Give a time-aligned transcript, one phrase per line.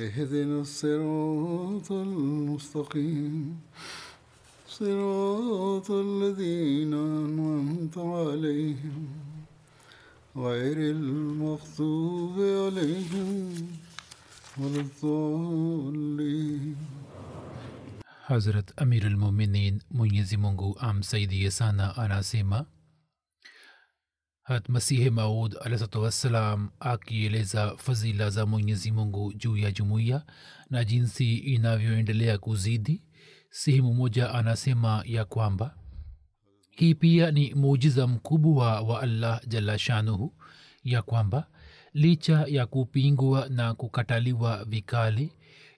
[0.00, 3.60] اهدنا الصراط المستقيم.
[4.68, 9.08] صراط الذين أنعمت عليهم.
[10.36, 13.66] غير المغضوب عليهم
[14.58, 16.76] ولا الضالين.
[18.28, 22.64] Hazrat Amir al-Muminin Mwenyezi Mungu amsaidie sana anasema
[24.48, 30.22] hat Masihi Maud alahsatu wassalam akieleza fadhila za Mwenyezi Mungu juu ya jumuiya
[30.70, 33.02] na jinsi inavyoendelea kuzidi.
[33.50, 35.74] Sehemu moja anasema ya kwamba
[36.70, 40.34] hii pia ni muujiza mkubwa wa Allah jalla shanuhu,
[40.84, 41.46] ya kwamba
[41.92, 45.32] licha ya kupingwa na kukataliwa vikali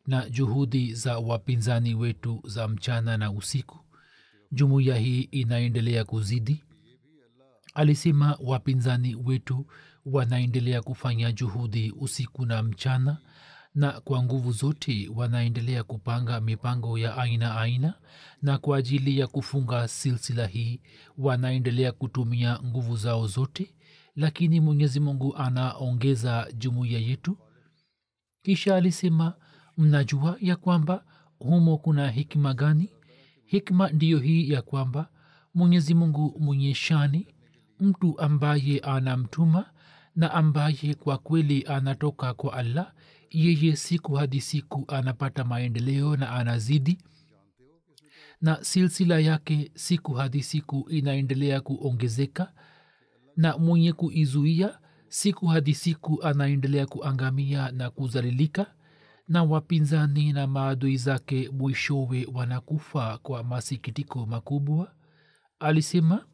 [0.06, 3.78] na juhudi za wapinzani wetu za mchana na usiku
[4.52, 6.64] jumuiya hii inaendelea kuzidi
[7.80, 9.66] alisema wapinzani wetu
[10.06, 13.18] wanaendelea kufanya juhudi usiku na mchana
[13.74, 17.94] na kwa nguvu zote wanaendelea kupanga mipango ya aina aina
[18.42, 20.80] na kwa ajili ya kufunga silsila hii
[21.18, 23.74] wanaendelea kutumia nguvu zao zote
[24.16, 27.38] lakini mwenyezi mungu anaongeza jumuiya yetu.
[28.42, 29.34] Kisha alisema
[29.76, 31.04] mnajua ya kwamba
[31.38, 32.90] humo kuna hikima gani?
[33.44, 35.08] Hikma ndiyo hii ya kwamba
[35.54, 37.26] mwenyezi mungu mwenye shani
[37.80, 39.70] mtu ambaye anamtuma
[40.16, 42.92] na ambaye kwa kweli anatoka kwa allah
[43.30, 46.98] yeye siku hadi siku anapata maendeleo na anazidi
[48.40, 52.52] na silsila yake siku hadi siku inaendelea kuongezeka
[53.36, 58.74] na mwenye kuizuia siku hadi siku anaendelea kuangamia na kuzalilika
[59.28, 64.92] na wapinzani na maadui zake mwishowe wanakufa kwa masikitiko makubwa
[65.58, 66.26] alisema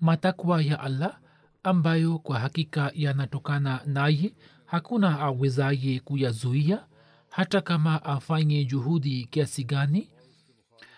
[0.00, 1.20] matakwa ya allah
[1.62, 4.34] ambayo kwa hakika yanatokana naye.
[4.66, 6.86] Hakuna awezaye kuyazuia
[7.30, 10.10] hata kama afanye juhudi kiasi gani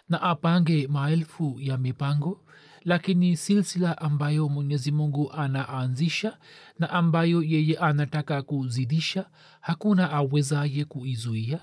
[0.09, 2.45] na apange maelfu ya mipango.
[2.85, 6.39] Lakini silsila ambayo mwenyezi mungu anaanzisha
[6.79, 9.31] na ambayo yeye anataka kuzidisha
[9.61, 11.61] hakuna awezaye kuizuia.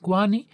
[0.00, 0.48] Kwani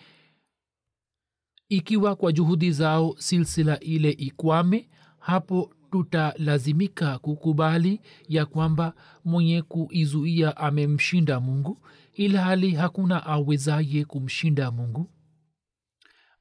[1.68, 4.88] ikiwa kwa juhudi zao silsila ile ikwame
[5.32, 8.94] hapo tutalazimika kukubali ya kwamba
[9.24, 11.78] mwenye kuizuia amemshinda mungu
[12.14, 15.10] ila hali hakuna awezaye kumshinda mungu.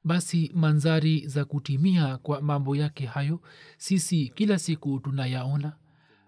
[0.04, 3.40] Basi manzari za kutimia kwa mambo yake hayo
[3.76, 5.76] sisi kila siku tunayaona.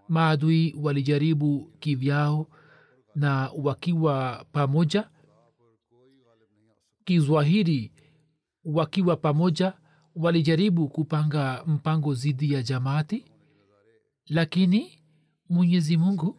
[0.08, 2.46] Maadui walijaribu kivyao
[3.14, 5.10] na wakiwa pamoja.
[7.04, 7.92] Kizwahiri
[8.64, 9.72] wakiwa pamoja
[10.16, 13.24] walijaribu kupanga mpango zidi ya jamaati
[14.26, 14.98] lakini
[15.48, 16.36] mwenyezi mungu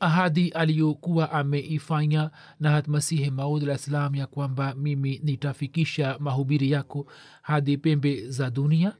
[0.00, 7.06] ahadi aliyokuwa ameifanya na hatmasihi maud alah salam ya kwamba mimi nitafikisha mahubiri yako
[7.42, 8.96] hadi pembe za dunia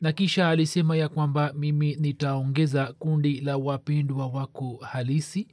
[0.00, 5.48] na kisha alisema ya kwamba mimi nitaongeza kundi la wapendwa wako halisi.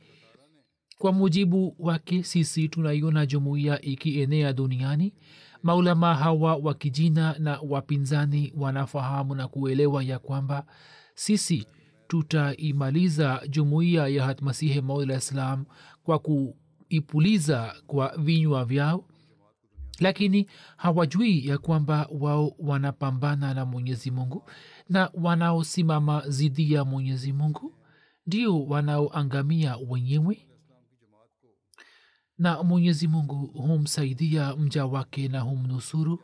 [0.97, 5.14] Kwa mujibu wake sisi tunaiona jumuiya ikienea duniani
[5.64, 10.66] maulama hawa wa kijina na wapinzani wanafahamu na kuelewa ya kwamba
[11.16, 11.68] sisi
[12.08, 15.66] tutaimaliza jumuiya ya hatmasihi maula islam
[16.04, 19.06] kwa kuipuliza kwa vinywa vyao
[20.00, 24.44] lakini hawajui ya kwamba wao wanapambana na mwenyezi mungu
[24.90, 27.74] na wanaosimama zidi ya mwenyezi mungu
[28.28, 30.48] ndio wanaoangamia wenyewe
[32.43, 36.19] na mwenyezi mungu humsaidia mja wake na humnusuru.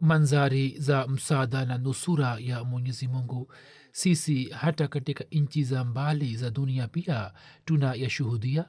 [0.00, 3.52] Manzari za msaada na nusura ya mwenyezi mungu.
[3.92, 7.32] Sisi hata katika nchi za mbali za dunia pia
[7.64, 8.64] tuna yashuhudia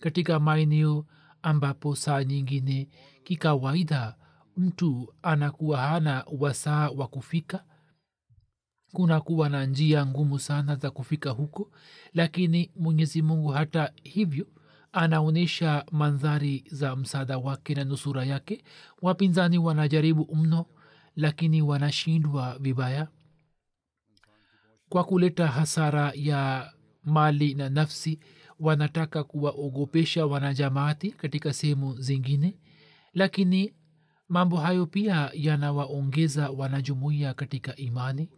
[0.00, 1.06] katika maeneo
[1.42, 2.88] ambapo saa nyingine
[3.24, 4.16] kikawaida
[4.56, 7.64] mtu anakuwa hana wasaa wa kufika.
[8.92, 11.70] Kunakuwa na njia ngumu sana za kufika huko
[12.12, 14.46] lakini mwenyezi mungu hata hivyo
[14.94, 18.64] anaonyesha mandhari za msaada wake na nusura yake.
[19.02, 20.66] Wapinzani wanajaribu mno
[21.16, 23.08] lakini wanashindwa vibaya.
[24.88, 28.20] Kwa kuleta hasara ya mali na nafsi
[28.60, 32.58] wanataka kuwaogopesha wanajamaati katika sehemu zingine.
[33.12, 33.74] Lakini
[34.28, 38.30] mambo hayo pia yanawaongeza wanajumuiya katika imani.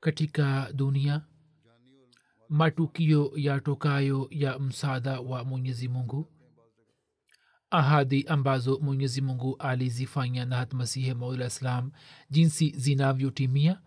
[0.00, 1.22] Katika dunia
[2.52, 6.32] matukio yatokayo ya msaada wa mwenyezi mungu?
[7.70, 11.90] Ahadi ambazo mwenyezi mungu alizifanya na hatmasihi maula islam
[12.30, 13.80] jinsi zinavyotimia?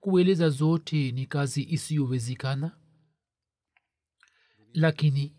[0.00, 2.76] Kueleza zote ni kazi isiyowezekana?
[4.74, 5.36] Lakini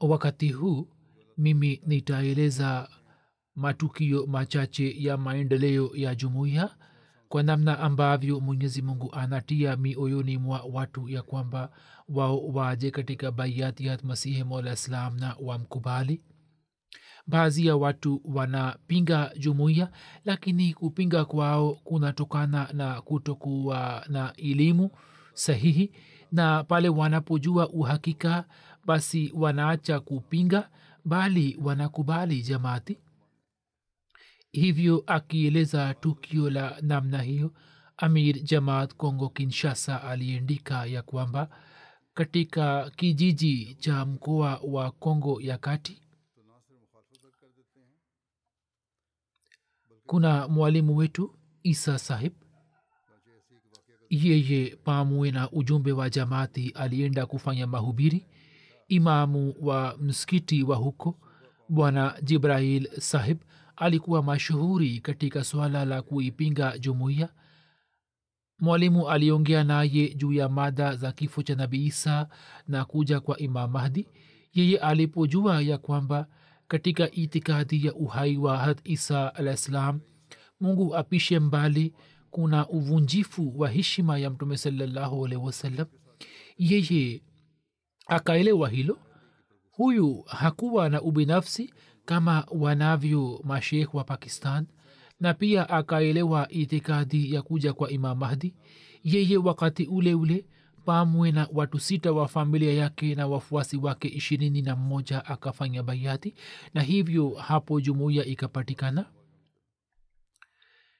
[0.00, 0.88] wakati huu
[1.36, 2.88] mimi nitaeleza
[3.54, 6.76] matukio machache ya maendeleo ya jumuiya
[7.28, 11.70] kwa namna ambavyo mwenyezi mungu anatia mioyoni mwa watu ya kwamba
[12.08, 14.76] wao waje katika baiati ya masihi mola
[15.18, 16.22] na wamkubali.
[17.26, 19.90] Baadhi ya watu wanapinga jumuiya
[20.24, 24.90] lakini kupinga kwao kunatokana na kutokuwa na elimu
[25.34, 25.92] sahihi
[26.32, 28.44] na pale wanapojua uhakika
[28.84, 30.68] basi wanaacha kupinga
[31.04, 32.98] bali wanakubali jamaati
[34.60, 37.52] hivyo akieleza tukio la namna hiyo
[37.96, 41.48] amir jamaat kongo kinshasa aliandika ya kwamba
[42.14, 46.02] katika kijiji cha mkoa wa kongo ya kati
[50.06, 52.32] kuna mwalimu wetu isa sahib.
[54.10, 58.26] Yeye pamwe na ujumbe wa jamaati alienda kufanya mahubiri.
[58.88, 61.18] Imamu wa msikiti wa huko
[61.68, 63.38] bwana jibrahil sahib
[63.76, 67.28] alikuwa mashuhuri katika swala la kuipinga jumuiya.
[68.58, 72.28] Mwalimu aliongea naye juu ya mada za kifo cha nabii isa
[72.68, 74.08] na kuja kwa imam mahdi.
[74.52, 76.26] Yeye alipojua ya kwamba
[76.68, 80.00] katika itikadi ya uhai wa had isa alah ssalam
[80.60, 81.94] mungu apishe mbali
[82.30, 85.86] kuna uvunjifu wa heshima ya mtume salallahu alaihi wasallam.
[86.58, 87.22] Yeye
[88.06, 88.98] akaelewa hilo.
[89.70, 91.74] Huyu hakuwa na ubinafsi
[92.06, 94.66] kama wanavyo mashekh wa pakistan
[95.20, 98.54] na pia akaelewa itikadi ya kuja kwa imam mahdi.
[99.04, 100.46] Yeye wakati ule ule
[100.84, 106.34] pamwe na watu sita wa familia yake na wafuasi wake ishirini na mmoja akafanya baiati
[106.74, 109.06] na hivyo hapo jumuiya ikapatikana.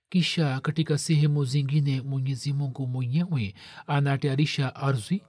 [0.09, 3.55] Kisha katika sehemu zingine mwenyezi mungu mwenyewe
[3.87, 5.23] anatayarisha ardhi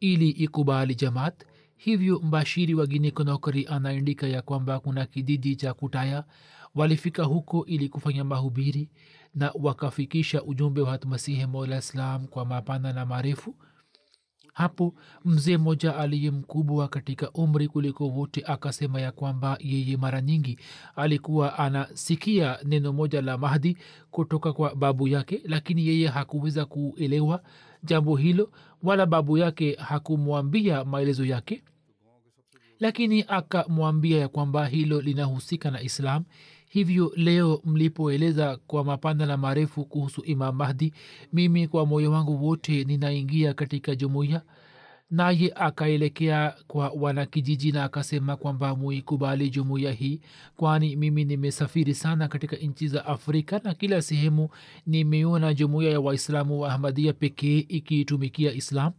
[0.00, 1.44] ili ikubali jamaat
[1.84, 6.24] hivyo mbashiri wa gine konokari anaandika ya kwamba kuna kijiji cha kutaya
[6.74, 8.88] walifika huko ili kufanya mahubiri
[9.34, 11.82] na wakafikisha ujumbe wa hatmasihi mola
[12.30, 13.54] kwa mapana na marefu.
[14.52, 14.94] Hapo
[15.24, 20.58] mzee mmoja aliye mkubwa katika umri kuliko wote akasema ya kwamba yeye mara nyingi
[20.96, 23.76] alikuwa anasikia neno moja la mahdi
[24.10, 27.42] kutoka kwa babu yake lakini yeye hakuweza kuelewa
[27.82, 28.50] jambo hilo
[28.82, 31.62] wala babu yake hakumwambia maelezo yake
[32.82, 36.24] lakini akamwambia ya kwamba hilo linahusika na islam.
[36.68, 40.92] Hivyo leo mlipoeleza kwa mapanda na marefu kuhusu imam mahdi
[41.32, 44.42] mimi kwa moyo wangu wote ninaingia katika jumuiya.
[45.10, 50.20] Naye akaelekea kwa wanakijiji na akasema kwamba muikubali jumuiya hii
[50.56, 54.48] kwani mimi nimesafiri sana katika nchi za afrika na kila sehemu
[54.86, 58.92] nimeona jumuiya ya waislamu wa ahmadia pekee ikiitumikia islam.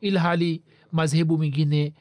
[0.00, 0.62] Ilhali
[0.92, 1.92] madhehebu mengine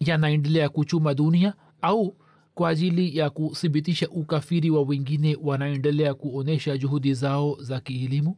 [0.00, 2.16] yanaendelea kuchuma dunia au
[2.54, 8.36] kwa ajili ya kuthibitisha ukafiri wa wengine wanaendelea kuonyesha juhudi zao za kielimu.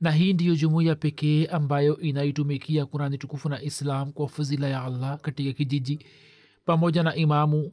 [0.00, 5.18] Na hii ndiyo jumuiya pekee ambayo inaitumikia kurani tukufu na islam kwa fadhila ya allah
[5.20, 5.98] katika kijiji.
[6.64, 7.72] Pamoja na imamu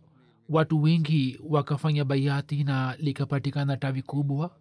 [0.50, 4.56] watu wengi wakafanya baiati na likapatikana tawi kubwa.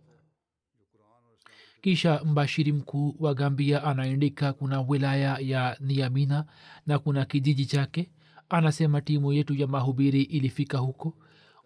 [1.82, 6.44] Kisha mbashiri mkuu wa gambia anaandika kuna wilaya ya niamina
[6.86, 8.10] na kuna kijiji chake
[8.50, 11.14] anasema timu yetu ya mahubiri ilifika huko.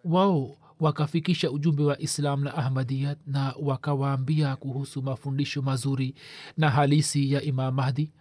[0.03, 6.15] Wao wakafikisha ujumbe wa islam na ahmadiyat na wakawaambia kuhusu mafundisho mazuri
[6.57, 8.11] na halisi ya imam mahdi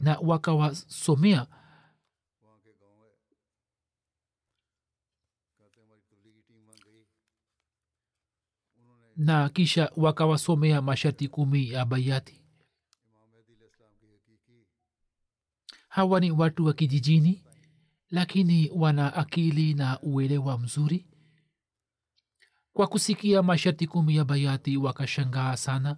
[0.00, 1.46] na wakawasomea.
[9.16, 12.37] Na kisha wakawasomea masharti kumi ya bayati
[15.88, 17.44] hawa ni watu wa kijijini
[18.10, 21.06] lakini wana akili na uelewa mzuri.
[22.72, 25.96] Kwa kusikia masharti kumi ya bayati wakashangaa sana.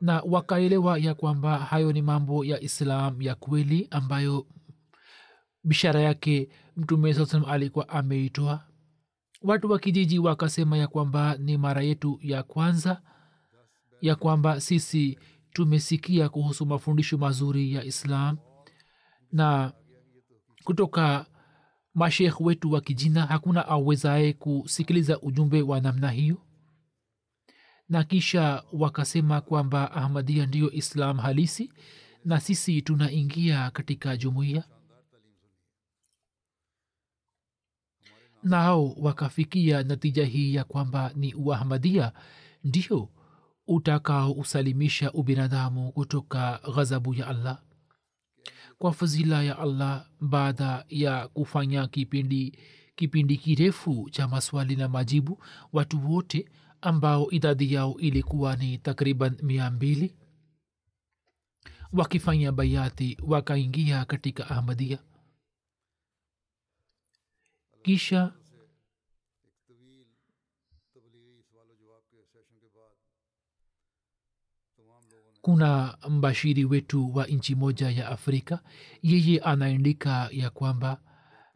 [0.00, 4.46] Na wakaelewa ya kwamba hayo ni mambo ya islam ya kweli ambayo
[5.64, 8.66] bishara yake mtume saa salam alikuwa ameitoa.
[9.42, 13.02] Watu wa kijiji wakasema ya kwamba ni mara yetu ya kwanza
[14.00, 15.18] ya kwamba sisi
[15.54, 18.38] tumesikia kuhusu mafundisho mazuri ya islam.
[19.32, 19.72] Na
[20.64, 21.26] kutoka
[21.94, 26.42] mashekh wetu wa kijina hakuna awezaye kusikiliza ujumbe wa namna hiyo.
[27.88, 31.72] Na kisha wakasema kwamba ahmadia ndiyo islam halisi
[32.24, 34.64] na sisi tunaingia katika jumuiya.
[38.42, 42.12] Nao wakafikia natija hii ya kwamba ni uahmadia
[42.64, 43.08] ndio
[43.66, 47.62] utakaousalimisha ubinadamu kutoka ghadhabu ya allah
[48.78, 52.58] kwa fadhila ya allah baada ya kufanya kipindi
[52.96, 55.42] kipindi kirefu cha maswali na majibu
[55.72, 56.48] watu wote
[56.80, 60.16] ambao idadi yao ilikuwa ni takriban mia mbili
[61.92, 64.98] wakifanya bayati wakaingia katika ahmadia
[67.82, 68.32] kisha
[75.40, 78.60] kuna mbashiri wetu wa nchi moja ya afrika.
[79.02, 81.00] Yeye anaandika ya kwamba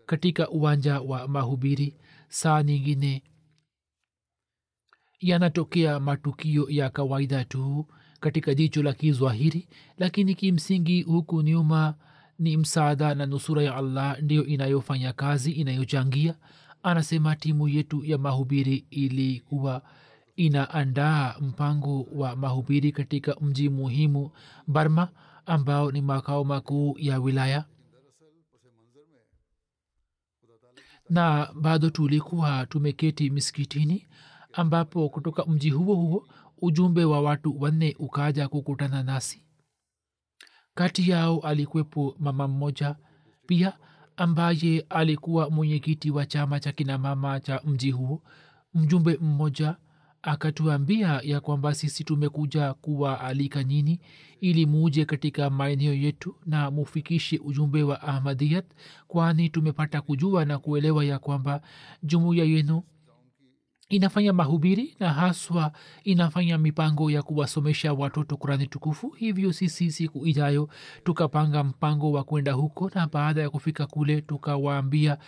[0.07, 1.97] katika uwanja wa mahubiri
[2.29, 3.23] saa nyingine
[5.21, 7.87] yanatokea matukio ya kawaida tu
[8.21, 11.95] katika jicho la kizwahiri lakini kimsingi huku nyuma
[12.39, 16.35] ni msaada na nusura ya allah ndiyo inayofanya kazi inayochangia.
[16.83, 19.83] Anasema timu yetu ya mahubiri ilikuwa
[20.39, 24.31] inaandaa mpango wa mahubiri katika mji muhimu
[24.67, 25.09] barma
[25.47, 27.65] ambao ni makao makuu ya wilaya.
[31.11, 34.07] Na bado tulikuwa tumeketi miskitini
[34.53, 36.29] ambapo kutoka mji huo huo
[36.63, 39.43] ujumbe wa watu wanne ukaja kukutana nasi.
[40.75, 42.97] Kati yao alikuwepo mama mmoja
[43.47, 43.79] pia
[44.17, 48.23] ambaye alikuwa mwenyekiti wa chama cha kinamama cha mji huo.
[48.75, 49.77] Mjumbe mmoja
[50.23, 54.01] akatuambia ya kwamba sisi tumekuja kuwaalika nyini
[54.41, 58.65] ili muje katika maeneo yetu na mufikishe ujumbe wa ahmadiyat
[59.09, 61.61] kwani tumepata kujua na kuelewa ya kwamba
[62.03, 62.83] jumuiya yenu
[63.89, 65.73] inafanya mahubiri na haswa
[66.05, 69.11] inafanya mipango ya kuwasomesha watoto kurani tukufu.
[69.11, 70.69] Hivyo sisi siku ijayo
[71.05, 75.19] tukapanga mpango wa kwenda huko na baada ya kufika kule tukawaambia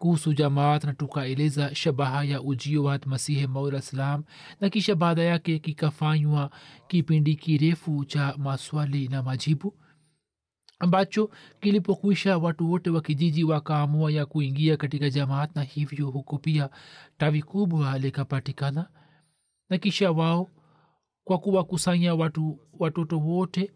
[0.00, 4.24] kuhusu jamaat na tukaeleza shabaha ya ujio wa masihi maula salam
[4.60, 6.50] na kisha baada yake kikafanywa
[6.88, 9.74] kipindi kirefu cha maswali na majibu
[10.78, 11.30] ambacho
[11.60, 16.70] kilipokwisha watu wote wa kijiji wakaamua ya kuingia katika jamaat na hivyo huko pia
[17.18, 18.88] tawi kubwa likapatikana.
[19.70, 20.50] Na kisha wao
[21.24, 23.72] kwa kuwakusanya watu watoto wote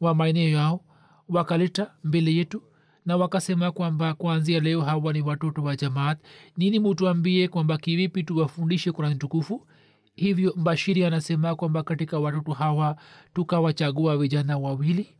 [0.00, 0.84] wa maeneo yao
[1.28, 2.62] wakaleta mbele yetu
[3.08, 6.18] na wakasema kwamba kuanzia leo hawa ni watoto wa jamaat.
[6.56, 9.66] Nini mutuambie kwamba kivipi tuwafundishe kurani tukufu?
[10.14, 12.96] Hivyo mbashiri anasema kwamba katika watoto hawa
[13.34, 15.14] tukawachagua vijana wawili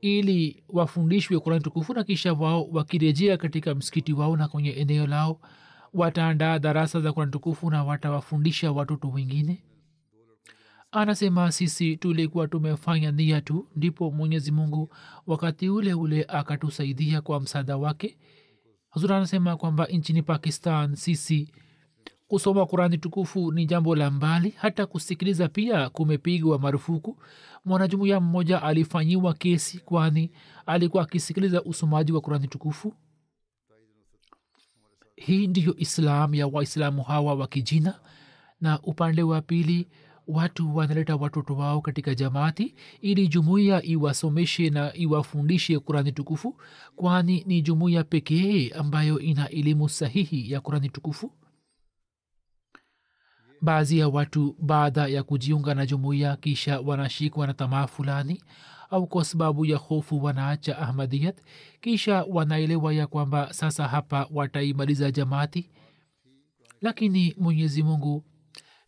[0.00, 5.40] ili wafundishwe kurani tukufu na kisha wao wakirejea katika msikiti wao na kwenye eneo lao.
[5.94, 9.62] Wataandaa darasa za kurani tukufu na watawafundisha watoto wengine
[10.90, 14.94] anasema sisi tulikuwa tumefanya nia tu ndipo mwenyezi mungu
[15.26, 18.18] wakati ule ule akatusaidia kwa msaada wake.
[18.90, 21.52] Hazur anasema kwamba nchini pakistan sisi
[22.28, 27.22] kusoma kurani tukufu ni jambo la mbali hata kusikiliza pia kumepigwa marufuku.
[27.64, 30.30] Mwanajumuya mmoja alifanyiwa kesi kwani
[30.66, 32.94] alikuwa akisikiliza usomaji wa kurani tukufu.
[35.16, 38.00] Hii ndiyo islam ya waislamu hawa wa kijina.
[38.60, 39.88] Na upande wa pili
[40.28, 46.56] watu wanaleta watoto wao katika jamaati ili jumuiya iwasomeshe na iwafundishe kurani tukufu
[46.96, 51.32] kwani ni jumuiya pekee ambayo ina elimu sahihi ya kurani tukufu.
[53.60, 58.42] Baadhi ya watu baada ya kujiunga na jumuiya kisha wanashikwa na tamaa fulani
[58.90, 61.40] au kwa sababu ya hofu wanaacha ahmadiyat
[61.80, 65.70] kisha wanaelewa ya kwamba sasa hapa wataimaliza jamaati.
[66.80, 68.24] Lakini mwenyezi mungu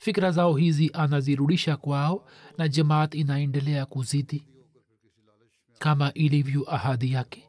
[0.01, 2.29] fikira zao hizi anazirudisha kwao
[2.59, 4.45] na jamaat inaendelea kuzidi.
[5.79, 7.47] Kama ilivyo ahadi yake.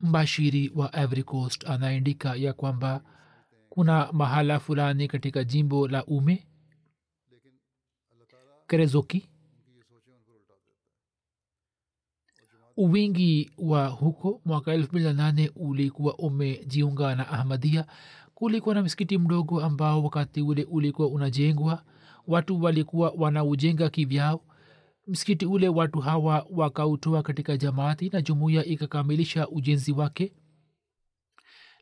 [0.00, 3.02] Mbashiri wa ivory coast anaandika ya kwamba
[3.68, 6.46] kuna mahala fulani katika jimbo la ume
[8.66, 9.28] kerezoki.
[12.76, 17.86] Wingi wa huko mwaka elfu mbili na nane ulikuwa umejiunga na ahmadia
[18.38, 21.82] kulikuwa na msikiti mdogo ambao wakati ule ulikuwa unajengwa.
[22.26, 24.40] Watu walikuwa wanaujenga kivyao.
[25.06, 30.32] Msikiti ule watu hawa wakautoa katika jamaati na jumuiya ikakamilisha ujenzi wake.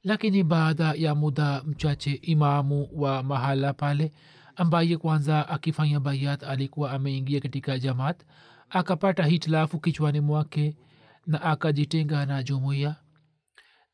[0.03, 4.13] Lakini baada ya muda mchache imamu wa mahala pale
[4.57, 8.23] ambaye kwanza akifanya bayat alikuwa ameingia katika jamaat
[8.71, 10.77] akapata hitilafu kichwani mwake
[11.27, 12.97] na akajitenga na jumuiya.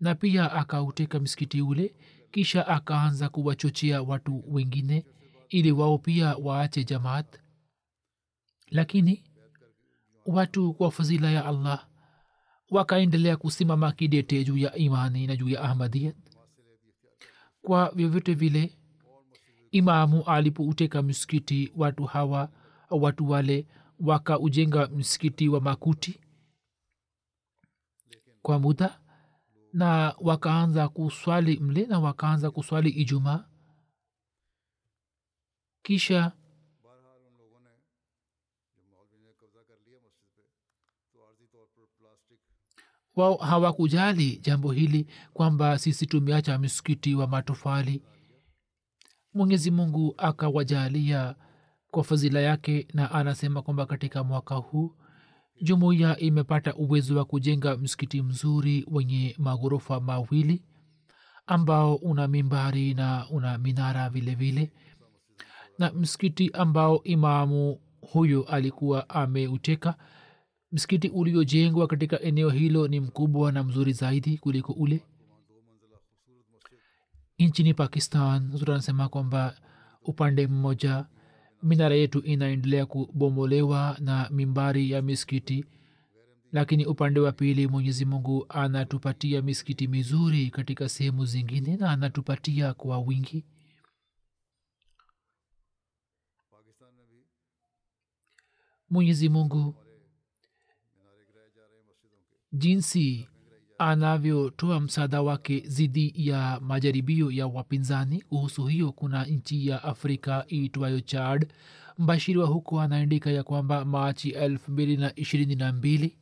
[0.01, 1.95] Na pia akauteka msikiti ule
[2.33, 5.07] kisha akaanza kuwachochea watu wengine
[5.49, 7.39] ili wao pia waache jamaat.
[8.71, 9.25] Lakini
[10.27, 11.89] watu kwa fadhila ya allah
[12.71, 16.17] wakaendelea kusimama kidete juu ya imani na juu ya ahmadiyat
[17.63, 18.79] kwa vyovyote vile
[19.71, 22.51] imamu alipouteka msikiti watu hawa
[22.91, 23.67] watu wale
[24.01, 26.21] wakaujenga msikiti wa makuti.
[28.43, 29.01] Kwa muda
[29.73, 33.45] na wakaanza kuswali mle na wakaanza kuswali ijumaa.
[35.83, 36.33] Kisha
[43.17, 48.03] wao hawakujali jambo hili kwamba sisi tumeacha msikiti wa matofali.
[49.35, 51.35] Mwenyezi mungu akawajalia
[51.91, 54.95] kwa fadhila yake na anasema kwamba katika mwaka huu
[55.63, 60.63] jumuiya imepata uwezo wa kujenga msikiti mzuri wenye maghorofa mawili
[61.47, 64.73] ambao una mimbari na una minara vile vile.
[65.79, 69.95] Na msikiti ambao imamu huyo alikuwa ameuteka
[70.73, 75.05] msikiti uliojengwa katika eneo hilo ni mkubwa na mzuri zaidi kuliko ule.
[77.39, 79.55] Nchini pakistan tunasema kwamba
[80.03, 81.07] upande mmoja
[81.63, 85.65] minara yetu inaendelea kubomolewa na mimbari ya misikiti.
[86.53, 92.99] Lakini upande wa pili mwenyezi mungu anatupatia misikiti mizuri katika sehemu zingine na anatupatia kwa
[92.99, 93.45] wingi.
[98.91, 99.75] Mwenyezi mungu
[102.53, 103.29] jinsi
[103.91, 108.21] anavyotoa msaada wake dhidi ya majaribio ya wapinzani.
[108.23, 111.47] Kuhusu hiyo kuna nchi ya afrika iitwayo chad.
[111.99, 116.17] Mbashiri wa huko anaandika ya kwamba machi elfu mbili na ishirini na mbili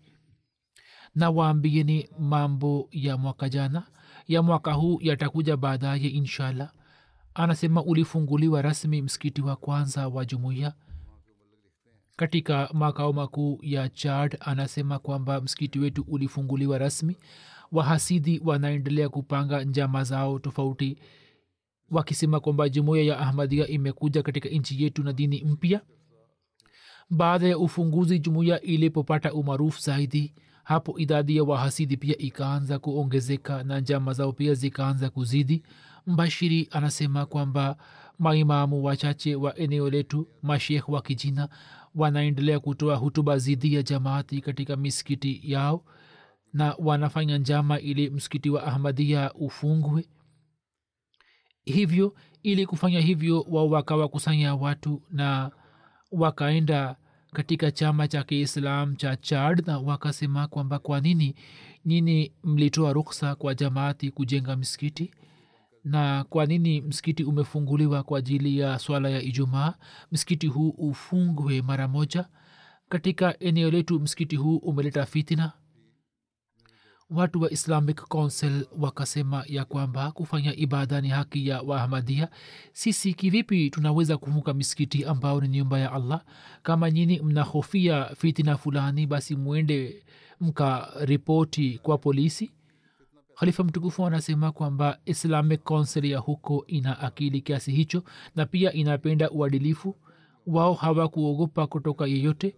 [1.15, 3.83] na waambieni mambo ya mwaka jana.
[4.29, 6.73] Ya mwaka huu yatakuja baadaye inshallah.
[7.35, 10.73] Anasema ulifunguliwa rasmi msikiti wa kwanza wa jumuiya
[12.21, 17.17] katika makao makuu ya chad anasema kwamba msikiti wetu ulifunguliwa rasmi.
[17.73, 20.99] Wahasidi wanaendelea kupanga njama zao tofauti
[21.91, 25.81] wakisema kwamba jumuiya ya ahmadia imekuja katika nchi yetu na dini mpya.
[27.11, 33.81] Baada ya ufunguzi jumuiya ilipopata umaarufu zaidi hapo idadi ya wahasidi pia ikaanza kuongezeka na
[33.81, 35.63] njama zao pia zikaanza kuzidi.
[36.07, 37.77] Mbashiri anasema kwamba
[38.19, 41.49] maimamu wachache wa eneo letu mashekh wa kijina
[41.95, 45.85] wanaendelea kutoa hutuba zidi ya jamaati katika misikiti yao
[46.53, 50.09] na wanafanya njama ili msikiti wa ahmadia ufungwe.
[51.65, 55.51] Hivyo ili kufanya hivyo wao wakawakusanya watu na
[56.13, 56.97] wakaenda
[57.33, 61.35] katika chama cha kiislam cha chad na wakasema kwamba kwa nini
[61.85, 65.11] nini mlitoa ruksa kwa jamaati kujenga misikiti
[65.85, 69.75] na kwa nini msikiti umefunguliwa kwa ajili ya swala ya ijumaa?
[70.13, 72.29] Msikiti huu ufungwe mara moja?
[72.89, 75.53] Katika eneo letu msikiti huu umeleta fitina?
[77.11, 82.29] Watu wa islamic council wakasema ya kwamba kufanya ibada ni haki ya waahmadia
[82.73, 86.25] sisi kivipi tunaweza kufunga misikiti ambao ni nyumba ya allah?
[86.63, 90.05] Kama nyini mnahofia fitina fulani basi mwende
[90.41, 92.51] mkaripoti kwa polisi
[93.41, 98.03] khalifa mtukufu anasema kwamba islamic council ya huko ina akili kiasi hicho
[98.37, 99.97] na pia inapenda uadilifu.
[100.47, 102.55] Wao hawakuogopa kutoka yeyote.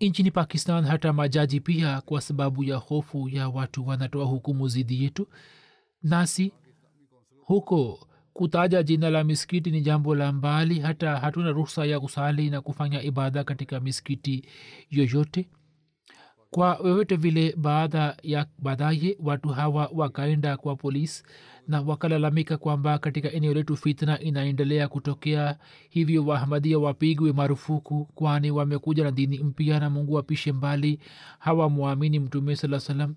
[0.00, 5.28] Nchini pakistan hata majaji pia kwa sababu ya hofu ya watu wanatoa hukumu zidi yetu.
[6.02, 6.52] Nasi
[7.44, 12.60] huko kutaja jina la misikiti ni jambo la mbali hata hatuna ruhusa ya kusali na
[12.60, 14.44] kufanya ibada katika misikiti
[14.90, 15.48] yoyote
[16.54, 21.24] kwa vyovyote vile baada ya baadaye watu hawa wakaenda kwa polis
[21.68, 25.58] na wakalalamika kwamba katika eneo letu fitna inaendelea kutokea.
[25.90, 30.98] Hivyo wahamadia wapigwe marufuku kwani wamekuja na dini mpya na mungu wapishe mbali.
[31.38, 33.14] Hawamwamini mtume saa salam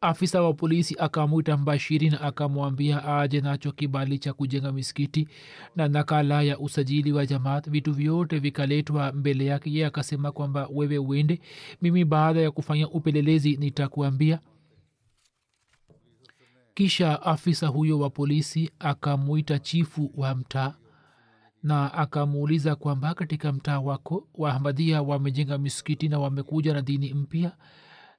[0.00, 5.28] afisa wa polisi akamwita mbashiri na akamwambia aje nacho kibali cha kujenga misikiti
[5.76, 7.70] na nakala ya usajili wa jamaat.
[7.70, 9.72] Vitu vyote vikaletwa mbele yake.
[9.72, 11.40] Ye akasema kwamba wewe uende
[11.82, 14.40] mimi baada ya kufanya upelelezi nitakuambia.
[16.74, 20.74] Kisha afisa huyo wa polisi akamwita chifu wa mtaa
[21.62, 27.52] na akamuuliza kwamba katika mtaa wako waahmadia wamejenga misikiti na wamekuja na dini mpya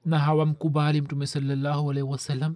[0.04, 2.54] na hawamkubali mtume salallahu alaihi wasallam.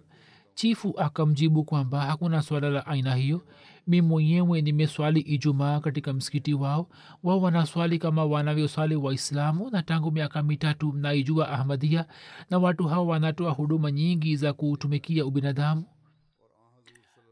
[0.54, 3.42] Chifu akamjibu kwamba hakuna swala la aina hiyo.
[3.86, 6.88] Mi mwenyewe nimeswali ijumaa katika msikiti wao.
[7.22, 12.06] Wao wanaswali kama wanavyoswali waislamu na tangu miaka mitatu mnaijua ahmadia
[12.50, 15.84] na watu hao wanatoa huduma nyingi za kutumikia ubinadamu.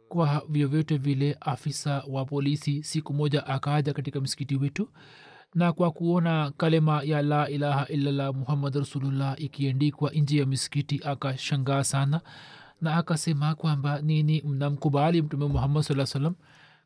[0.08, 4.88] Kwa vyovyote vile afisa wa polisi siku moja akaja katika msikiti wetu
[5.54, 11.84] na kwa kuona kalema ya la ilaha illallah muhammad rasulullah ikiendikwa nje ya misikiti akashangaa
[11.84, 12.20] sana
[12.80, 16.34] na akasema kwamba nini mnamkubali mtume muhammad saa salam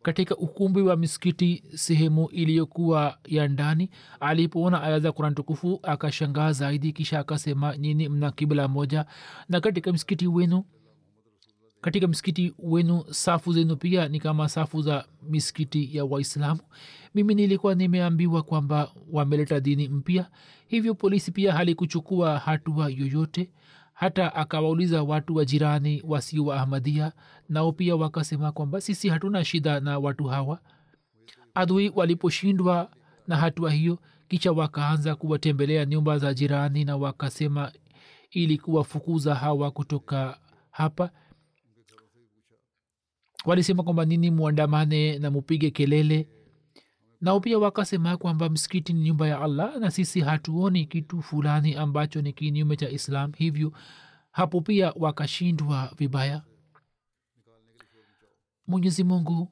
[0.02, 6.92] katika ukumbi wa misikiti sehemu iliyokuwa ya ndani alipoona aya za kuran tukufu akashangaa zaidi
[6.92, 9.04] kisha akasema nini mna kibla moja.
[9.48, 10.64] Na katika msikiti wenu
[11.84, 16.60] katika msikiti wenu safu zenu pia ni kama safu za misikiti ya waislamu.
[17.14, 20.30] Mimi nilikuwa nimeambiwa kwamba wameleta dini mpya
[20.66, 23.50] hivyo polisi pia halikuchukua hatua yoyote.
[23.94, 27.12] Hata akawauliza watu wa jirani wasio wa ahmadia
[27.48, 30.58] nao pia wakasema kwamba sisi hatuna shida na watu hawa.
[31.54, 32.90] Adui waliposhindwa
[33.28, 37.72] na hatua hiyo kisha wakaanza kuwatembelea nyumba za jirani na wakasema
[38.30, 40.38] ili kuwafukuza hawa kutoka
[40.70, 41.10] hapa
[43.44, 46.28] walisema kwamba nini mwandamane na mupige kelele.
[47.20, 52.22] Nao pia wakasema kwamba msikiti ni nyumba ya allah na sisi hatuoni kitu fulani ambacho
[52.22, 53.32] ni kinyume cha islam.
[53.36, 53.72] Hivyo
[54.30, 56.42] hapo pia wakashindwa vibaya.
[58.66, 59.48] Mwenyezi mungu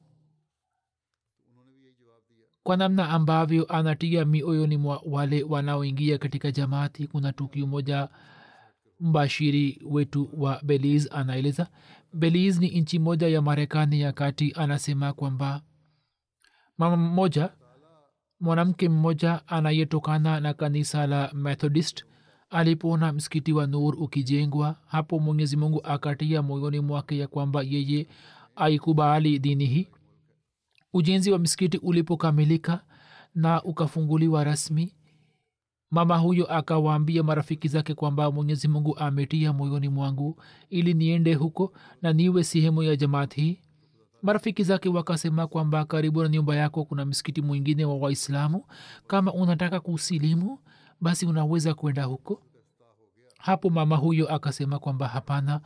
[2.63, 8.09] kwa namna ambavyo anatia mioyoni mwa wale wanaoingia katika jamaati kuna tukio moja
[8.99, 11.67] mbashiri wetu wa beliz anaeleza
[12.13, 15.61] beliz ni nchi moja ya marekani ya kati anasema kwamba
[16.77, 17.49] mama mmoja
[18.39, 22.05] mwanamke mmoja anayetokana na kanisa la methodist
[22.49, 28.07] alipoona msikiti wa nur ukijengwa hapo mwenyezi mungu akatia moyoni mwake ya kwamba yeye
[28.55, 29.87] aikubali dini hii.
[30.93, 32.83] Ujenzi wa msikiti ulipokamilika
[33.35, 34.95] na ukafunguliwa rasmi
[35.93, 42.13] mama huyo akawaambia marafiki zake kwamba mwenyezi mungu ametia moyoni mwangu ili niende huko na
[42.13, 43.59] niwe sehemu ya jamaat hii
[44.21, 48.63] marafiki zake wakasema kwamba karibu na nyumba yako kuna msikiti mwingine wa waislamu.
[49.07, 50.59] Kama unataka kusilimu
[51.01, 52.41] basi unaweza kwenda huko.
[53.37, 55.61] Hapo mama huyo akasema kwamba hapana.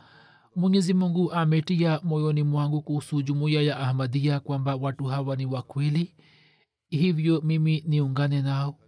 [0.56, 6.14] Mwenyezi mungu ametia moyoni mwangu kuhusu jumuiya ya ahmadia kwamba watu hawa ni wakweli
[6.88, 8.78] hivyo mimi niungane nao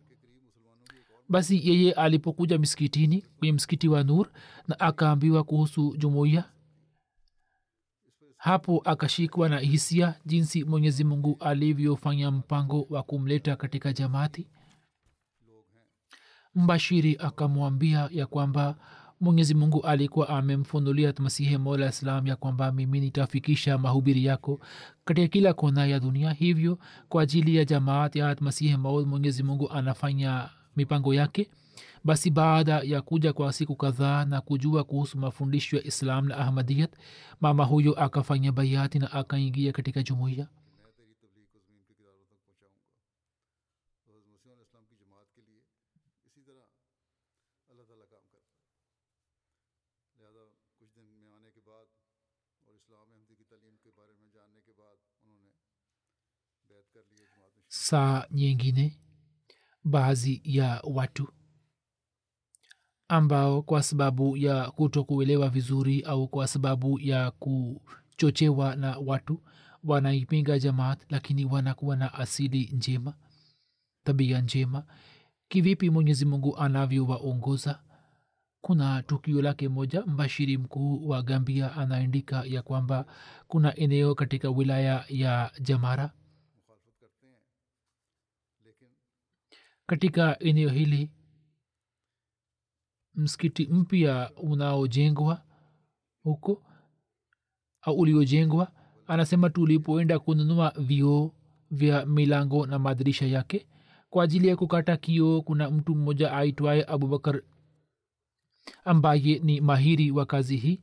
[1.30, 4.30] basi yeye alipokuja miskitini kwenye msikiti wa nur
[4.68, 6.44] na akaambiwa kuhusu jumuiya
[8.36, 14.48] hapo akashikwa na hisia jinsi mwenyezi mungu alivyofanya mpango wa kumleta katika jamaati.
[16.54, 18.76] Mbashiri akamwambia ya kwamba
[19.20, 24.60] mwenyezi mungu alikuwa amemfunulia masihi mola islam ya kwamba mimi nitafikisha mahubiri yako
[25.04, 29.70] katika kila kona ya dunia hivyo kwa ajili ya jamaat ya masihi maud mwenyezi mungu
[29.70, 30.48] anafanya
[30.80, 31.50] mipango yake.
[32.04, 36.92] Basi baada ya kuja kwa siku kadhaa na kujua kuhusu mafundisho ya islam na ahmadiyat
[37.40, 40.46] mama huyo akafanya bayati na akaingia katika jumuiya.
[57.68, 58.98] Saa nyingine
[59.84, 61.28] baadhi ya watu
[63.08, 69.40] ambao kwa sababu ya kuto kuelewa vizuri au kwa sababu ya kuchochewa na watu
[69.84, 73.14] wanaipinga jamaat lakini wanakuwa na asili njema
[74.04, 74.84] tabia njema.
[75.48, 77.80] Kivipi mwenyezi mungu anavyowaongoza?
[78.60, 83.06] Kuna tukio lake moja mbashiri mkuu wa gambia anaandika ya kwamba
[83.48, 86.10] kuna eneo katika wilaya ya jamara
[89.90, 91.11] katika eneo hili.
[93.14, 95.42] Msikiti mpya unaojengwa
[96.22, 96.62] huko
[97.83, 98.72] au uliojengwa
[99.07, 101.33] anasema tulipoenda kununua vioo
[101.70, 103.66] vya milango na madirisha yake
[104.11, 107.42] kwa ajili ya kukata kioo kuna mtu mmoja aitwaye abubakar
[108.85, 110.81] ambaye ni mahiri wa kazi hii.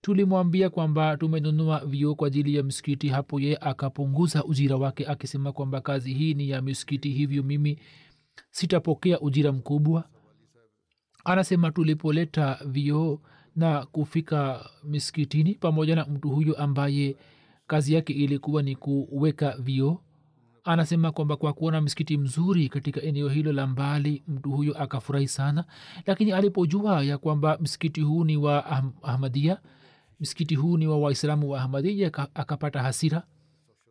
[0.00, 5.80] Tulimwambia kwamba tumenunua vioo kwa ajili ya msikiti hapo ye akapunguza ujira wake akisema kwamba
[5.80, 7.78] kazi hii ni ya misikiti hivyo mimi
[8.50, 10.04] sitapokea ujira mkubwa.
[11.24, 13.20] Anasema tulipoleta vioo
[13.56, 17.16] na kufika miskitini pamoja na mtu huyo ambaye
[17.66, 20.00] kazi yake ilikuwa ni kuweka vioo.
[20.64, 25.64] Anasema kwamba kwa kuona msikiti mzuri katika eneo hilo la mbali mtu huyo akafurahi sana.
[26.06, 29.58] Lakini alipojua ya kwamba msikiti huu ni wa Ahm- ahmadia
[30.20, 33.22] msikiti huu ni wa waislamu wa ahmadia akapata hasira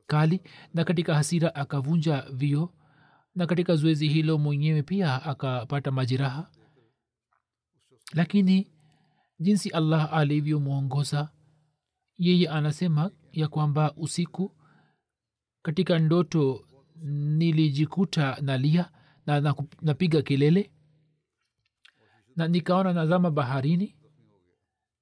[0.07, 0.41] kali
[0.73, 2.69] na katika hasira akavunja vio
[3.35, 6.51] na katika zoezi hilo mwenyewe pia akapata majeraha.
[8.13, 8.71] Lakini
[9.39, 11.29] jinsi allah alivyomwongoza
[12.17, 14.55] yeye anasema ya kwamba usiku
[15.61, 16.65] katika ndoto
[17.37, 18.91] nilijikuta nalia
[19.25, 20.71] na na- napiga kelele
[22.35, 23.95] na nikaona nazama baharini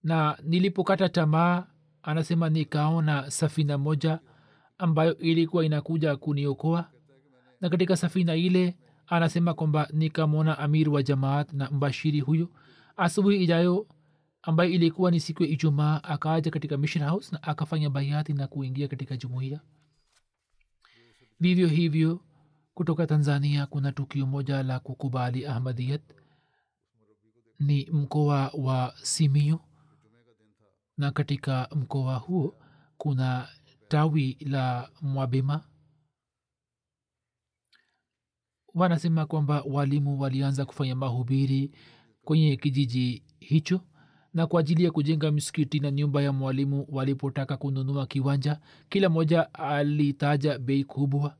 [0.03, 1.67] na nilipokata tamaa
[2.01, 4.19] anasema nikaona safina moja
[4.77, 6.91] ambayo ilikuwa inakuja kuniokoa
[7.61, 8.75] na katika safina ile
[9.07, 12.49] anasema kwamba nikamwona amir wa jamaat na mbashiri huyo.
[12.97, 13.87] Asubuhi ijayo
[14.41, 18.87] ambayo ilikuwa ni siku ya ijumaa akaaja katika mission house na akafanya bayati na kuingia
[18.87, 19.59] katika jumuiya.
[21.39, 22.21] Vivyo hivyo
[22.73, 26.01] kutoka tanzania kuna tukio moja la kukubali ahmadiyat.
[27.59, 29.59] Ni mkoa wa simio
[30.97, 32.55] na katika mkoa huo
[32.97, 33.47] kuna
[33.87, 35.63] tawi la mwabema
[38.77, 41.71] wanasema kwamba walimu walianza kufanya mahubiri
[42.23, 43.81] kwenye kijiji hicho
[44.33, 48.59] na kwa ajili ya kujenga misikiti na nyumba ya mwalimu walipotaka kununua kiwanja.
[48.89, 51.35] Kila mmoja alitaja bei kubwa.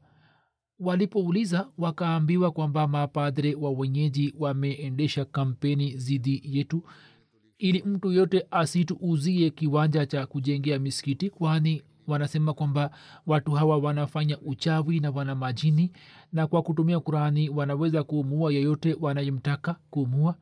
[0.80, 6.84] Walipouliza wakaambiwa kwamba mapadre wa wenyeji wameendesha kampeni dhidi yetu
[7.58, 12.91] ili mtu yote asituuzie kiwanja cha kujengea misikiti kwani wanasema kwamba
[13.26, 15.91] watu hawa wanafanya uchawi na wana majini
[16.34, 20.36] na kwa kutumia qurani wanaweza kuumua yeyote wanayemtaka kuumua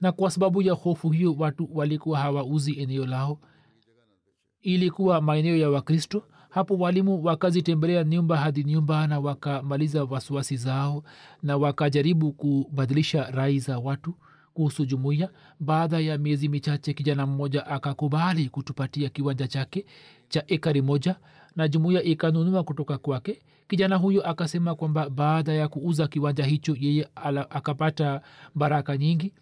[0.00, 3.38] na kwa sababu ya hofu hiyo watu walikuwa hawauzi eneo lao.
[4.60, 6.22] Ilikuwa maeneo ya wakristo.
[6.50, 11.02] Hapo walimu wakazitembelea nyumba hadi nyumba na wakamaliza wasiwasi zao
[11.42, 14.14] na wakajaribu kubadilisha rai za watu
[14.60, 15.30] kuhusu jumuiya.
[15.60, 19.86] Baada ya miezi michache kijana mmoja akakubali kutupatia kiwanja chake
[20.28, 21.16] cha ekari moja
[21.56, 23.42] na jumuiya ikanunua kutoka kwake.
[23.68, 28.20] Kijana huyo akasema kwamba baada ya kuuza kiwanja hicho yeye ala, akapata
[28.54, 29.32] baraka nyingi.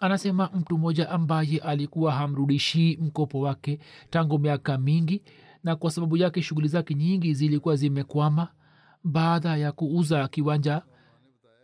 [0.00, 3.78] Anasema mtu mmoja ambaye alikuwa hamrudishii mkopo wake
[4.10, 5.22] tangu miaka mingi
[5.64, 8.48] na kwa sababu yake shughuli zake nyingi zilikuwa zimekwama.
[9.04, 10.82] Baada ya kuuza kiwanja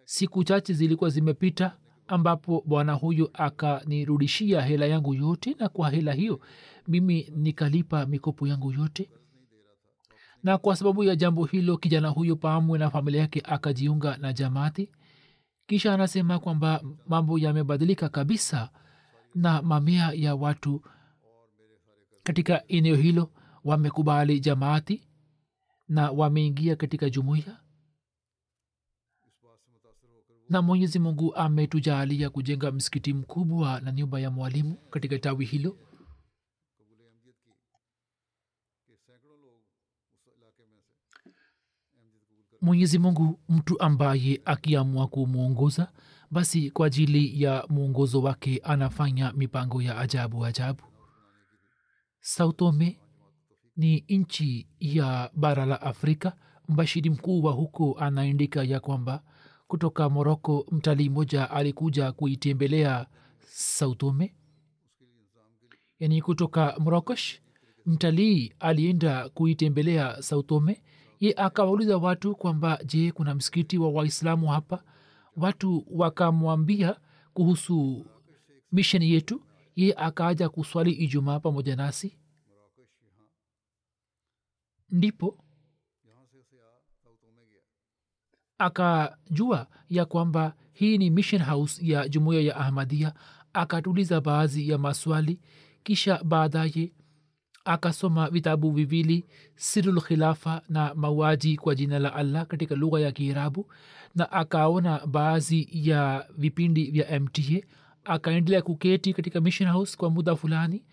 [0.04, 1.76] siku chache zilikuwa zimepita
[2.08, 6.40] ambapo bwana huyo akanirudishia hela yangu yote na kwa hela hiyo
[6.88, 9.10] mimi nikalipa mikopo yangu yote.
[10.42, 14.90] Na kwa sababu ya jambo hilo kijana huyo pamwe na familia yake akajiunga na jamaati.
[15.66, 18.70] Kisha anasema kwamba mambo yamebadilika kabisa
[19.34, 20.82] na mamia ya watu
[22.22, 23.30] katika eneo hilo
[23.64, 25.08] wamekubali jamaati
[25.88, 27.56] na wameingia katika jumuiya
[30.48, 35.76] na mwenyezi mungu ametujaalia kujenga msikiti mkubwa na nyumba ya mwalimu katika tawi hilo.
[42.60, 45.92] Mwenyezi mungu mtu ambaye akiamua kumwongoza
[46.30, 50.82] basi kwa ajili ya mwongozo wake anafanya mipango ya ajabu ajabu.
[52.20, 53.00] Sautome
[53.76, 56.36] ni nchi ya bara la afrika.
[56.68, 59.22] Mbashiri mkuu wa huko anaandika ya kwamba
[59.68, 63.06] kutoka moroko mtalii mmoja alikuja kuitembelea
[63.46, 64.34] sautome
[65.98, 67.40] yani kutoka morokosh
[67.86, 70.82] mtalii alienda kuitembelea sautome
[71.20, 74.82] ye akawauliza watu kwamba je kuna msikiti wa waislamu hapa?
[75.36, 77.00] Watu wakamwambia
[77.34, 78.06] kuhusu
[78.72, 79.42] misheni yetu.
[79.76, 82.18] Ye akaaja kuswali ijumaa pamoja nasi.
[84.90, 85.44] Ndipo
[88.58, 93.14] akajua ya kwamba hii ni mission house ya jumuiya ya ahmadia
[93.52, 95.40] akatuliza baadhi ya maswali
[95.82, 96.92] kisha baadaye
[97.64, 99.24] akasoma vitabu viwili
[99.56, 103.70] sirulkhilafa na mauaji kwa jina la allah katika lugha ya kiirabu
[104.14, 107.42] na akaona baadhi ya vipindi vya mta
[108.04, 110.84] akaendelea kuketi katika mission house kwa muda fulani.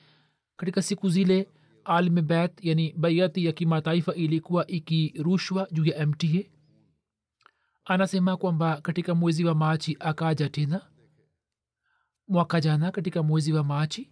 [0.57, 1.47] Katika siku zile
[1.85, 6.27] almebet yani baiati ya kimataifa ilikuwa ikirushwa juu ya mta
[7.85, 10.81] anasema kwamba katika mwezi wa machi akaja tena
[12.27, 14.09] mwaka jana katika mwezi wa machi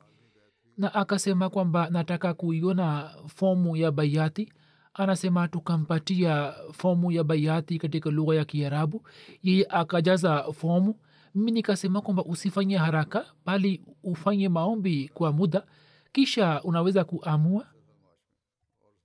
[0.78, 4.54] na akasema kwamba nataka kuiona fomu ya baiati
[4.94, 9.08] anasema tukampatia fomu ya baiati katika lugha ya kiarabu.
[9.44, 10.96] Yeye akajaza fomu.
[11.36, 15.64] Mimi nikasema kwamba usifanye haraka bali ufanye maombi kwa muda
[16.12, 17.66] kisha unaweza kuamua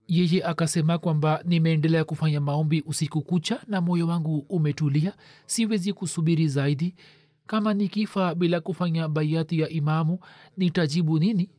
[0.09, 5.13] yeye akasema kwamba nimeendelea kufanya maombi usiku kucha na moyo wangu umetulia
[5.47, 6.95] siwezi kusubiri zaidi.
[7.47, 10.19] Kama nikifa bila kufanya baiati ya imamu
[10.57, 11.51] nitajibu nini?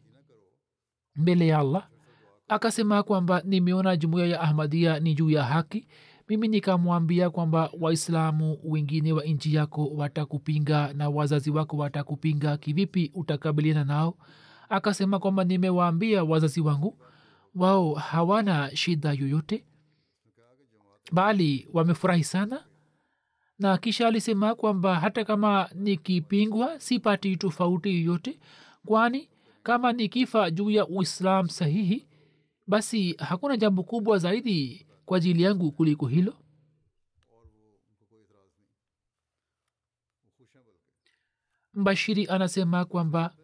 [1.15, 1.87] Mbele ya allah
[2.47, 5.87] akasema kwamba nimeona jumuiya ya ahmadia ni juu ya haki.
[6.29, 12.57] Mimi nikamwambia kwamba waislamu wengine wa nchi yako watakupinga na wazazi wako watakupinga.
[12.57, 14.17] Kivipi utakabiliana nao
[14.69, 16.97] akasema kwamba nimewaambia wazazi wangu
[17.55, 19.65] wao hawana shida yoyote
[21.11, 22.65] bali wamefurahi sana.
[23.59, 28.39] Na kisha alisema kwamba hata kama nikipingwa sipati tofauti yoyote
[28.85, 29.29] kwani
[29.63, 32.07] kama nikifa juu ya uislam sahihi
[32.67, 36.33] basi hakuna jambo kubwa zaidi kwa ajili yangu kuliko hilo.
[41.73, 43.35] Mbashiri anasema kwamba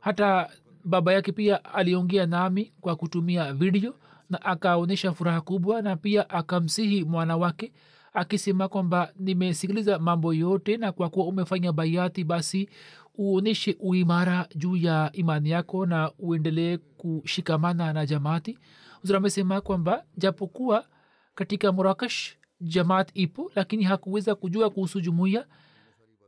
[0.00, 0.50] hata
[0.84, 3.94] baba yake pia aliongea nami kwa kutumia video
[4.30, 7.72] na akaonyesha furaha kubwa na pia akamsihi mwana wake
[8.12, 12.68] akisema kwamba nimesikiliza mambo yote na kwa kuwa umefanya bayati basi
[13.14, 18.58] uonyeshe uimara juu ya imani yako na uendelee kushikamana na jamaati.
[19.04, 20.86] Uzuri amesema kwamba japokuwa
[21.34, 25.46] katika murakash jamaat ipo lakini hakuweza kujua kuhusu jumuiya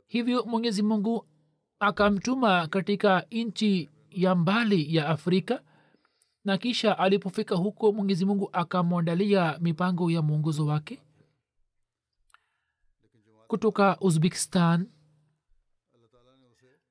[0.07, 1.25] hivyo mwenyezi mungu
[1.79, 5.63] akamtuma katika nchi ya mbali ya afrika.
[6.45, 10.99] Na kisha alipofika huko mwenyezi mungu akamwandalia mipango ya mwongozo wake.
[13.47, 14.87] Kutoka uzbekistan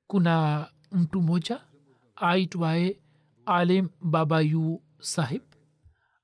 [0.07, 1.61] kuna mtu mmoja
[2.15, 2.99] aitwaye
[3.45, 5.41] alim babayu sahib.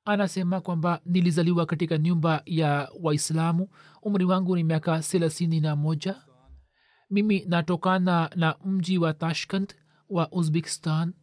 [0.05, 3.69] Anasema kwamba nilizaliwa katika nyumba ya waislamu.
[4.01, 6.15] Umri wangu ni miaka thelathini na moja.
[7.09, 9.75] Mimi natokana na mji wa tashkent
[10.09, 11.13] wa uzbekistan.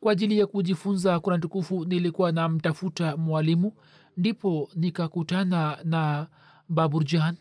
[0.00, 3.72] Kwa ajili ya kujifunza kuna tukufu nilikuwa namtafuta mwalimu
[4.16, 6.26] ndipo nikakutana na
[6.68, 7.36] baburjan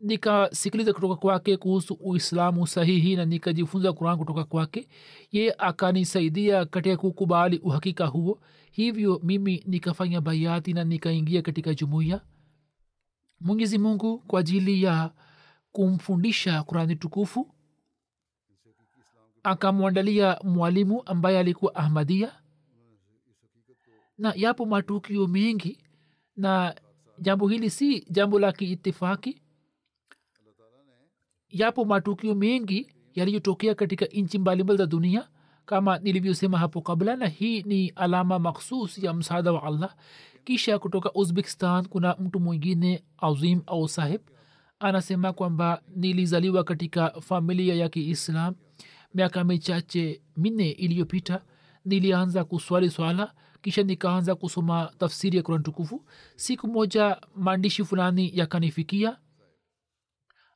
[0.00, 4.88] nikasikiliza kutoka kwake kuhusu uislamu sahihi na nikajifunza quran kutoka kwake.
[5.32, 8.40] Ye akanisaidia katika kukubali uhakika huo.
[8.70, 12.20] Hivyo mimi nikafanya bayati na nikaingia katika jumuiya.
[13.40, 15.10] Mwenyezi mungu kwa ajili ya
[15.72, 17.54] kumfundisha qurani tukufu
[19.42, 22.32] akamwandalia mwalimu ambaye alikuwa ahmadia
[24.18, 25.78] na yapo matukio mengi
[26.36, 26.74] na
[27.18, 29.42] jambo hili si jambo la kiitifaki
[31.48, 35.28] yapo matukio mengi yaliyotokea katika nchi mbalimbali za dunia
[35.66, 39.96] kama nilivyosema hapo kabla na hii ni alama makhsus ya msaada wa allah.
[40.44, 44.20] Kisha kutoka uzbekistan kuna mtu mwingine azim au sahib
[44.78, 48.54] anasema kwamba nilizaliwa katika familia ya kiislam
[49.14, 51.42] miaka michache minne iliyopita
[51.84, 56.04] nilianza kuswali swala kisha nikaanza kusoma tafsiri ya kurani tukufu.
[56.36, 59.16] Siku moja maandishi fulani yakanifikia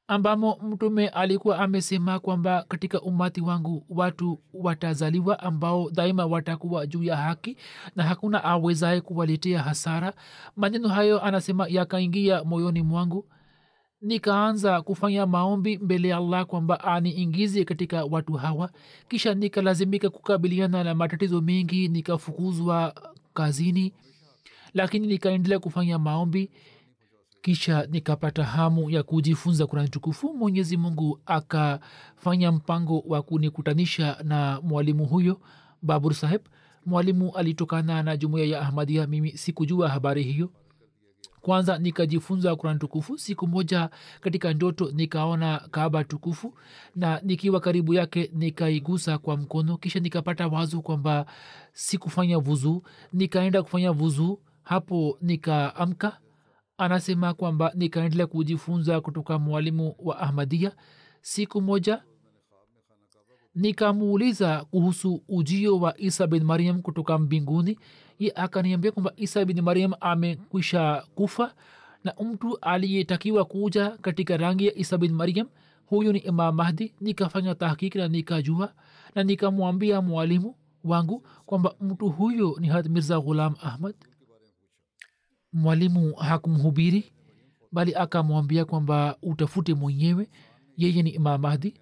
[0.06, 7.16] ambamo mtume alikuwa amesema kwamba katika umati wangu watu watazaliwa ambao daima watakuwa juu ya
[7.16, 7.56] haki
[7.96, 10.12] na hakuna awezaye kuwaletea hasara.
[10.56, 13.28] Maneno hayo anasema yakaingia moyoni mwangu
[14.02, 18.70] nikaanza kufanya maombi mbele ya allah kwamba aniingize katika watu hawa.
[19.08, 22.94] Kisha nikalazimika kukabiliana na matatizo mengi nikafukuzwa
[23.34, 23.92] kazini.
[24.74, 26.50] Lakini nikaendelea kufanya maombi.
[27.42, 30.34] Kisha nikapata hamu ya kujifunza kurani tukufu.
[30.34, 35.40] Mwenyezi mungu akafanya mpango wa kunikutanisha na mwalimu huyo
[35.82, 36.40] babur saheb.
[36.86, 40.50] Mwalimu alitokana na jumuiya ya ahmadia mimi sikujua habari hiyo
[41.42, 46.54] kwanza nikajifunza kurani tukufu siku moja katika ndoto nikaona kaaba tukufu
[46.96, 51.26] na nikiwa karibu yake nikaigusa kwa mkono kisha nikapata wazo kwamba
[51.72, 52.82] sikufanya vuzuu.
[53.12, 56.18] Nikaenda kufanya vuzuu hapo nikaamka.
[56.78, 60.72] Anasema kwamba nikaendelea kujifunza kutoka mwalimu wa ahmadia
[61.20, 62.02] siku moja
[63.54, 67.78] nikamuuliza kuhusu ujio wa isa bin mariam kutoka mbinguni
[68.30, 71.54] akaniambia kwamba isa bini mariam amekwisha kufa
[72.04, 75.48] na mtu aliyetakiwa kuja katika rangi ya isa bin mariam
[75.86, 76.94] huyu ni imam mahdi.
[77.00, 78.72] Nikafanya tahkiki na nikajua
[79.14, 80.54] na nikamwambia mwalimu
[80.84, 83.94] wangu kwamba mtu huyo ni had mirza ghulam ahmad.
[85.52, 87.12] Mwalimu hakumhubiri
[87.72, 90.30] bali akamwambia kwamba utafute mwenyewe
[90.76, 91.74] yeye ni imam mahdi.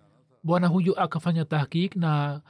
[0.43, 2.41] Bwana huyo akafanya tahkik na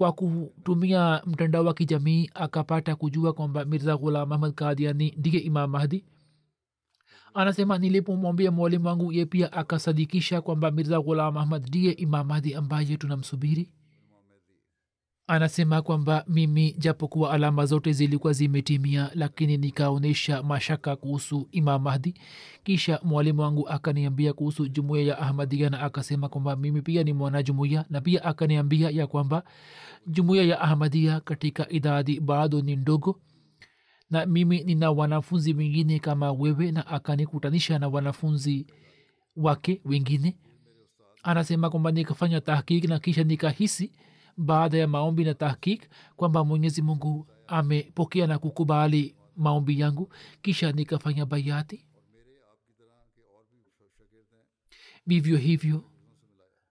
[0.00, 6.04] kwa kutumia mtandao wa kijamii akapata kujua kwamba mirza ghulam ahmad kadiani ndiye imam mahdi.
[7.34, 12.96] Anasema nilipomwambia mwalimu wangu ye pia akasadikisha kwamba mirza ghulam ahmad ndiye imam mahdi ambaye
[12.96, 13.72] tunamsubiri
[15.30, 22.14] anasema kwamba mimi japokuwa alama zote zilikuwa zimetimia lakini nikaonyesha mashaka kuhusu imam mahdi.
[22.64, 27.42] Kisha mwalimu wangu akaniambia kuhusu jumuiya ya ahmadia na akasema kwamba mimi pia ni mwana
[27.42, 29.42] jumuiya na pia akaniambia ya kwamba
[30.06, 33.20] jumuiya ya ahmadia katika idadi bado ni ndogo
[34.10, 38.66] na mimi nina wanafunzi wengine kama wewe na akanikutanisha na wanafunzi
[39.36, 40.36] wake wengine.
[41.22, 43.92] Anasema kwamba nikafanya tahkiki na kisha nikahisi
[44.40, 50.12] baada ya maombi na tahkik kwamba mwenyezi mungu amepokea na kukubali maombi yangu
[50.42, 51.86] kisha nikafanya bayati?
[55.06, 55.84] Vivyo hivyo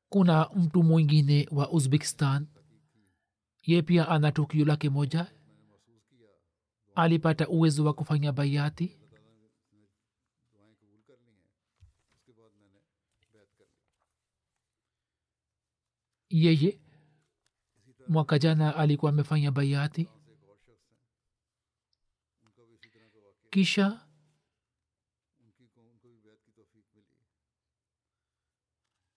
[0.09, 2.47] kuna mtu mwingine wa uzbekistan.
[3.63, 5.31] Ye pia ana tukio lake moja.
[6.95, 8.97] Alipata uwezo wa kufanya bayati?
[16.29, 16.79] Yeye
[18.09, 20.09] mwaka jana alikuwa amefanya bayati.
[23.49, 24.01] Kisha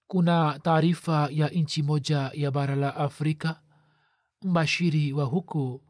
[0.07, 3.63] kuna taarifa ya nchi moja ya bara la afrika.
[4.43, 5.81] Mbashiri wa huko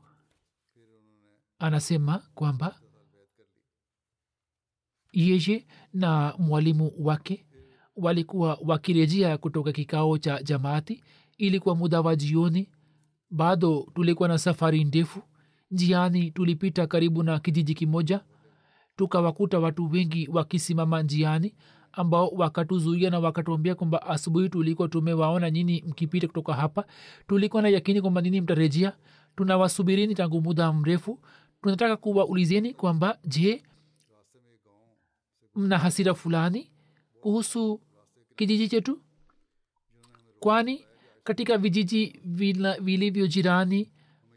[1.59, 2.81] anasema kwamba
[5.13, 7.47] yeye na mwalimu wake
[7.97, 11.05] walikuwa wakirejea kutoka kikao cha jamaati.
[11.39, 12.71] Ilikuwa muda wa jioni
[13.33, 15.23] bado tulikuwa na safari ndefu.
[15.71, 18.21] Njiani tulipita karibu na kijiji kimoja.
[18.97, 21.55] Tukawakuta watu wengi wakisimama njiani
[21.93, 26.85] ambao wakatuzuia na wakatuambia kwamba asubuhi tulikuwa tumewaona nyini mkipita kutoka hapa.
[27.27, 28.93] Tulikuwa na yakini kwamba nini mtarejea.
[29.37, 31.19] Tunawasubirini tangu muda mrefu.
[31.63, 33.63] Tunataka kuwaulizeni kwamba je
[35.55, 36.71] mna hasira fulani
[37.21, 37.81] kuhusu
[38.37, 39.01] kijiji chetu?
[40.41, 40.85] Kwani
[41.25, 42.21] katika vijiji
[42.81, 43.93] vilivyo jirani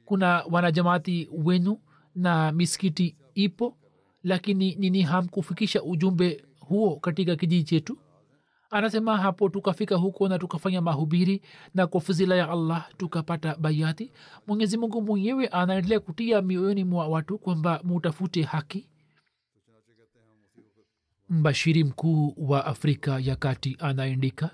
[0.05, 1.79] kuna wanajamati wenu
[2.15, 3.77] na miskiti ipo
[4.23, 7.97] lakini nini hamkufikisha ujumbe huo katika kijiji chetu?
[8.69, 11.41] Anasema hapo tukafika huko na tukafanya mahubiri
[11.73, 14.11] na kwa fuzila ya allah tukapata bayati.
[14.47, 18.89] Mwenyezi mungu mwenyewe anaendelea kutia mioyoni mwa watu kwamba mutafute haki.
[21.29, 24.49] Mbashiri mkuu wa afrika ya kati anaandika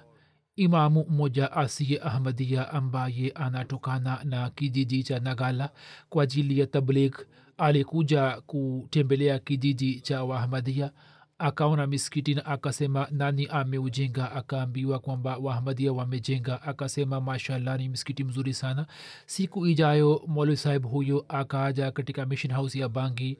[0.65, 5.69] imamu mmoja asiye ahmadia ambaye anatokana na kijiji cha nagala
[6.09, 7.15] kwa ajili ya tabligh
[7.57, 10.91] alikuja kutembelea kijiji cha wahmadia.
[11.39, 14.31] Akaona miskiti na akasema nani ameujenga?
[14.31, 16.61] Akaambiwa kwamba wahmadia wamejenga.
[16.61, 18.87] Akasema mashallah ni msikiti mzuri sana.
[19.25, 23.37] Siku ijayo mwali sahib huyo akaaja katika mission house ya bangi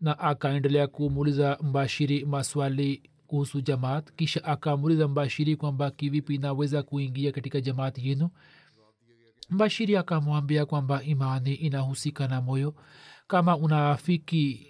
[0.00, 7.60] na akaendelea kumuuliza mbashiri maswali kuhusu jamaat kisha akamuuliza mbashiri kwamba kivipi naweza kuingia katika
[7.60, 8.30] jamaat yenu.
[9.50, 12.74] Mbashiri akamwambia kwamba imani inahusika na moyo.
[13.26, 14.66] Kama unaafiki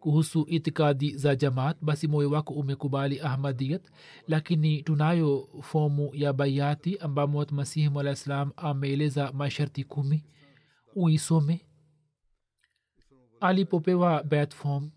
[0.00, 3.82] kuhusu itikadi za jamaat basi moyo wako umekubali ahmadiyat.
[4.28, 10.24] Lakini tunayo fomu ya bayati ambamo masihi mwalah salam ameeleza masharti kumi.
[10.94, 11.60] Uisome.
[13.40, 14.90] Alipopewa bat form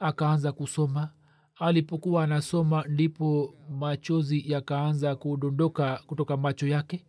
[0.00, 1.10] akaanza kusoma
[1.58, 7.04] alipokuwa anasoma ndipo machozi yakaanza kudondoka kutoka macho yake.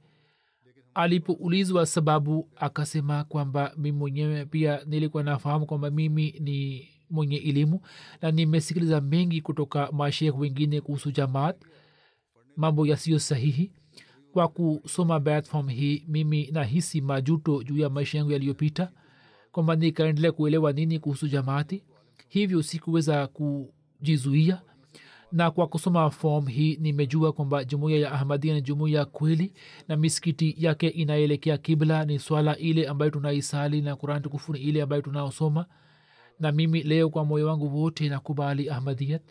[0.94, 7.82] Alipoulizwa sababu akasema kwamba mi mwenyewe pia nilikuwa nafahamu kwamba mimi ni mwenye elimu
[8.22, 11.56] na nimesikiliza mengi kutoka mashekh wengine kuhusu jamaat
[12.56, 13.72] mambo yasiyo sahihi.
[14.34, 18.92] Kwa kusoma platform hii mimi nahisi majuto juu ya maisha yangu yaliyopita
[19.52, 21.84] kwamba nikaendelea kuelewa nini kuhusu jamaati.
[22.28, 23.28] Hivyo sikuweza
[23.98, 24.62] kujizuia
[25.32, 29.54] na kwa kusoma fom hii nimejua kwamba jumuiya ya ahmadia ni jumuiya kweli
[29.88, 32.06] na misikiti yake inaelekea kibla.
[32.06, 35.66] Ni swala ile ambayo tunaisali na quran tukufu ni ile ambayo tunaosoma.
[36.40, 39.22] Na mimi leo kwa moyo wangu wote nakubali ahmadiyat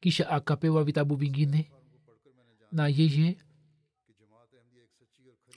[0.00, 1.70] kisha akapewa vitabu vingine.
[2.72, 3.36] Na yeye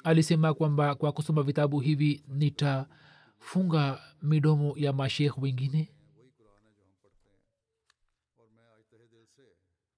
[0.03, 5.89] alisema kwamba kwa kusoma vitabu hivi nitafunga midomo ya mashekh wengine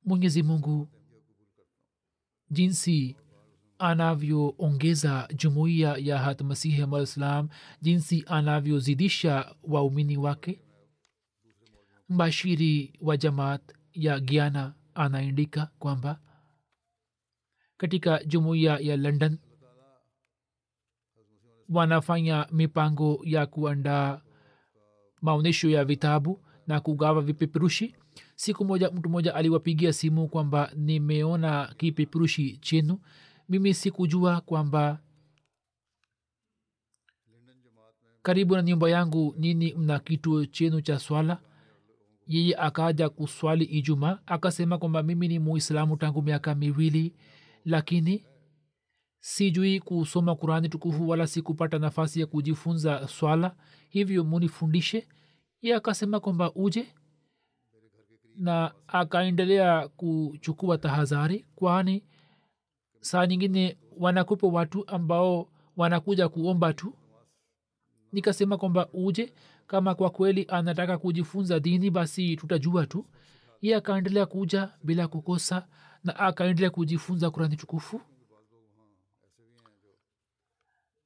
[0.07, 0.87] mwenyezi mungu
[2.51, 3.15] jinsi
[3.79, 7.49] anavyoongeza jumuiya ya hat masihi amaislam
[7.81, 10.61] jinsi anavyozidisha waumini wake.
[12.09, 13.61] Mbashiri wa jamaat
[13.93, 16.19] ya giana anaandika kwamba
[17.77, 19.37] katika jumuiya ya london
[21.69, 24.21] wanafanya mipango ya kuandaa
[25.21, 27.95] maonyesho ya vitabu na kugawa vipeperushi
[28.37, 32.99] siku moja mtu mmoja aliwapigia simu kwamba nimeona kipeperushi chenu.
[33.49, 34.99] Mimi sikujua kwamba
[38.21, 41.41] karibu na nyumba yangu nini mna kituo chenu cha swala.
[42.27, 47.13] Yeye akaja kuswali ijumaa akasema kwamba mimi ni muislamu tangu miaka miwili
[47.65, 48.25] lakini
[49.19, 53.55] sijui kusoma kurani tukufu wala sikupata nafasi ya kujifunza swala.
[53.89, 55.07] Hivyo munifundishe.
[55.61, 56.87] Ye akasema kwamba uje
[58.37, 62.03] na akaendelea kuchukua tahadhari kwani
[62.99, 66.93] saa nyingine wanakupa watu ambao wanakuja kuomba tu.
[68.11, 69.33] Nikasema kwamba uje
[69.67, 73.05] kama kwa kweli anataka kujifunza dini basi tutajua tu.
[73.61, 75.67] Ye akaendelea kuja bila kukosa
[76.03, 78.01] na akaendelea kujifunza kurani tukufu.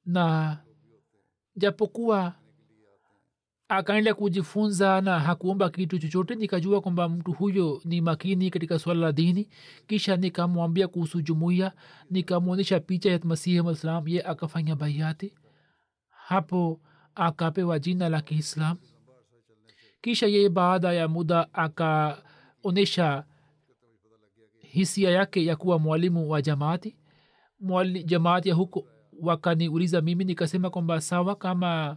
[0.06, 0.58] Na
[1.56, 2.34] japokuwa
[3.76, 6.34] akaendelea kujifunza na hakuomba kitu chochote.
[6.34, 9.48] Nikajua kwamba mtu huyo ni makini katika swala la dini.
[9.86, 11.72] Kisha nikamwambia kuhusu jumuiya.
[12.10, 15.32] Nikamwonyesha picha ya masihi malislam ye akafanya baiati
[16.08, 16.80] hapo
[17.14, 18.76] akapewa jina la kiislam
[20.00, 23.24] kisha yeye baada ya muda akaonyesha
[24.58, 26.96] hisia yake ya kuwa mwalimu wa jamaati.
[28.04, 28.84] Jamaati ya huko
[29.20, 31.96] wakaniuliza mimi nikasema kwamba sawa kama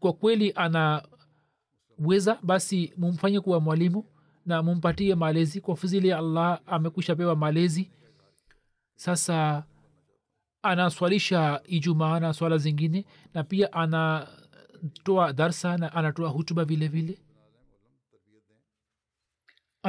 [0.00, 4.04] kwa kweli anaweza basi mumfanye kuwa mwalimu
[4.46, 5.60] na mumpatie malezi.
[5.60, 7.90] Kwa fuzili ya allah amekwisha pewa malezi.
[8.96, 9.64] Sasa
[10.62, 17.18] anaswalisha ijumaa na swala zingine na pia anatoa darsa na anatoa hutuba vile vile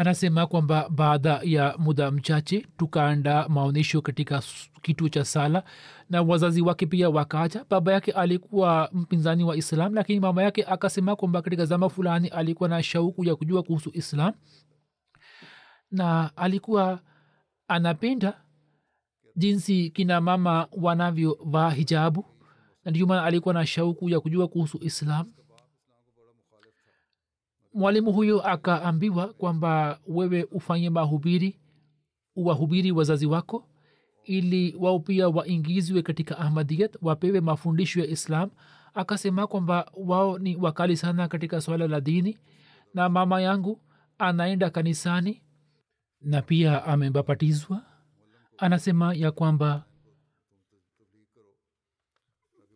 [0.01, 4.43] anasema kwamba baada ya muda mchache tukaanda maonyesho katika
[4.81, 5.63] kituo cha sala
[6.09, 11.15] na wazazi wake pia wakaja baba yake alikuwa mpinzani wa islam lakini mama yake akasema
[11.15, 14.33] kwamba katika zama fulani alikuwa na shauku ya kujua kuhusu islam
[15.91, 16.99] na alikuwa
[17.67, 18.41] anapenda
[19.35, 22.25] jinsi kina mama wanavyovaa hijabu
[22.85, 25.31] na ndio maana alikuwa na shauku ya kujua kuhusu islam
[27.73, 31.59] mwalimu huyo akaambiwa kwamba wewe ufanye mahubiri
[32.35, 33.67] uwahubiri wazazi wako
[34.23, 38.49] ili wao pia waingizwe katika ahmadiyat wapewe mafundisho ya islam.
[38.93, 42.37] Akasema kwamba wao ni wakali sana katika swala la dini
[42.93, 43.81] na mama yangu
[44.17, 45.41] anaenda kanisani
[46.21, 47.81] na pia amebabatizwa
[48.57, 49.83] anasema ya kwamba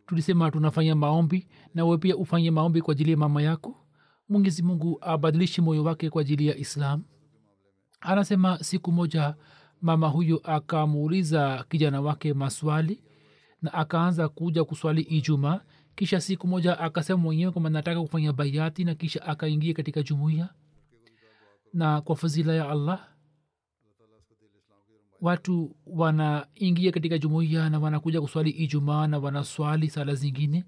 [0.06, 3.85] tulisema tunafanya maombi na we pia ufanye maombi kwa ajili ya mama yako
[4.28, 7.02] mwenyezi mungu abadilishi moyo wake kwa ajili ya islam.
[8.00, 9.34] Anasema siku moja
[9.80, 13.02] mama huyo akamuuliza kijana wake maswali
[13.62, 15.60] na akaanza kuja kuswali ijumaa.
[15.94, 20.48] Kisha siku moja akasema mwenyewe kwamba nataka kufanya baiati na kisha akaingia katika jumuiya.
[21.72, 23.08] Na kwa fadhila ya allah
[25.20, 30.64] watu wanaingia katika jumuiya na wanakuja kuswali ijumaa na wanaswali sala zingine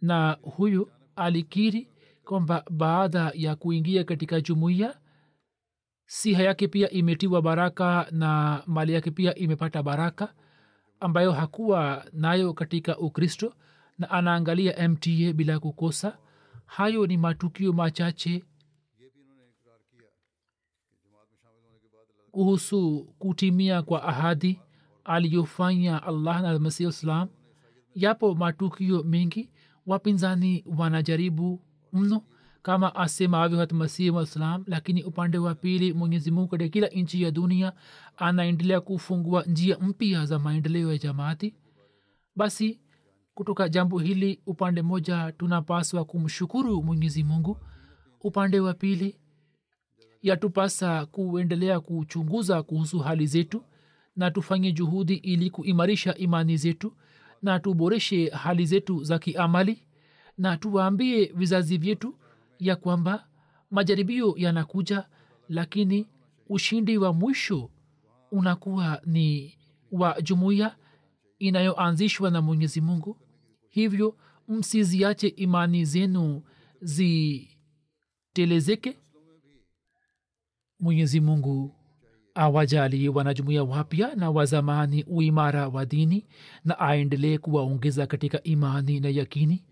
[0.00, 1.88] na huyu alikiri
[2.24, 4.98] kwamba baada ya kuingia katika jumuiya
[6.06, 10.34] siha yake pia imetiwa baraka na mali yake pia imepata baraka
[11.00, 13.54] ambayo hakuwa nayo katika ukristo
[13.98, 16.18] na anaangalia mta bila kukosa.
[16.66, 18.44] Hayo ni matukio machache
[22.30, 24.60] kuhusu kutimia kwa ahadi
[25.04, 27.28] aliyofanya allah na masihi islam
[27.94, 29.50] yapo matukio mengi
[29.86, 31.60] wapinzani wanajaribu
[31.92, 32.22] mno
[32.62, 33.72] kama asemavyo hat
[34.12, 37.72] waislam lakini upande wa pili mwenyezi mungu katika kila nchi ya dunia
[38.16, 41.54] anaendelea kufungua njia mpya za maendeleo ya jamaati.
[42.36, 42.80] Basi
[43.34, 47.56] kutoka jambo hili upande moja tunapaswa kumshukuru mwenyezi mungu.
[48.20, 49.16] Upande wa pili
[50.22, 53.64] yatupasa kuendelea kuchunguza kuhusu hali zetu
[54.16, 56.92] na tufanye juhudi ili kuimarisha imani zetu
[57.42, 59.82] na tuboreshe hali zetu za kiamali
[60.38, 62.18] na tuwaambie vizazi vyetu
[62.58, 63.26] ya kwamba
[63.70, 65.06] majaribio yanakuja
[65.48, 66.06] lakini
[66.48, 67.70] ushindi wa mwisho
[68.30, 69.54] unakuwa ni
[69.92, 70.76] wa jumuiya
[71.38, 73.16] inayoanzishwa na mwenyezi mungu.
[73.68, 74.16] Hivyo
[74.48, 76.42] msiziache imani zenu
[76.80, 77.56] zitelezeke.
[80.80, 81.74] Mwenyezi mungu
[82.40, 86.26] awajali wanajumuia wapya na wazamani uimara wa dini
[86.64, 89.62] na aendelee kuwaongeza katika imani na yakini.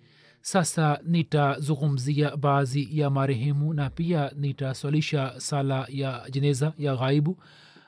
[0.41, 7.39] Sasa nitazungumzia baadhi ya marehemu na pia nitaswalisha sala ya jeneza ya ghaibu.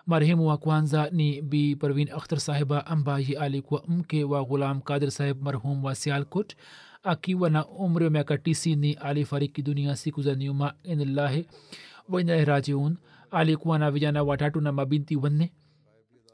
[0.07, 5.43] Marehemu wa kwanza ni bi parvin akhtar sahiba ambaye alikuwa mke wa ghulam kadir sahib
[5.43, 6.55] marhum wa sialkot.
[7.03, 11.47] Akiwa na umri wa miaka tisini alifariki dunia siku za nyuma inillahi
[12.09, 12.97] wainahi rajiun
[13.31, 15.53] alikuwa na vijana watatu na mabinti wanne.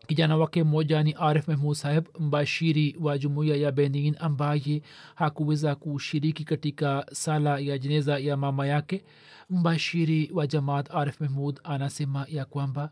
[0.06, 4.82] Kijana wake mmoja ni arif mahmud saheb mbashiri wa jumuiya ya benin ambaye
[5.14, 9.04] hakuweza kushiriki katika sala ya jeneza ya mama yake.
[9.50, 12.90] Mbashiri wa jamaat arif mahmud anasema ya kwamba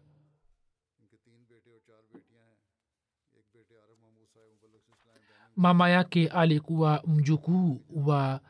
[5.57, 8.41] mama yake alikuwa mjukuu wa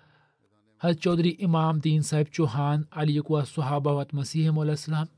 [0.78, 1.06] haj
[1.38, 5.08] imam din saheb chauhan aliyekuwa sahaba wa masihi salam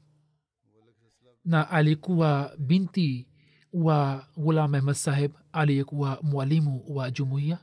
[1.47, 3.27] na alikuwa binti
[3.73, 7.59] wa ghulam ahmad saheb aliyekuwa mwalimu wa jumuiya.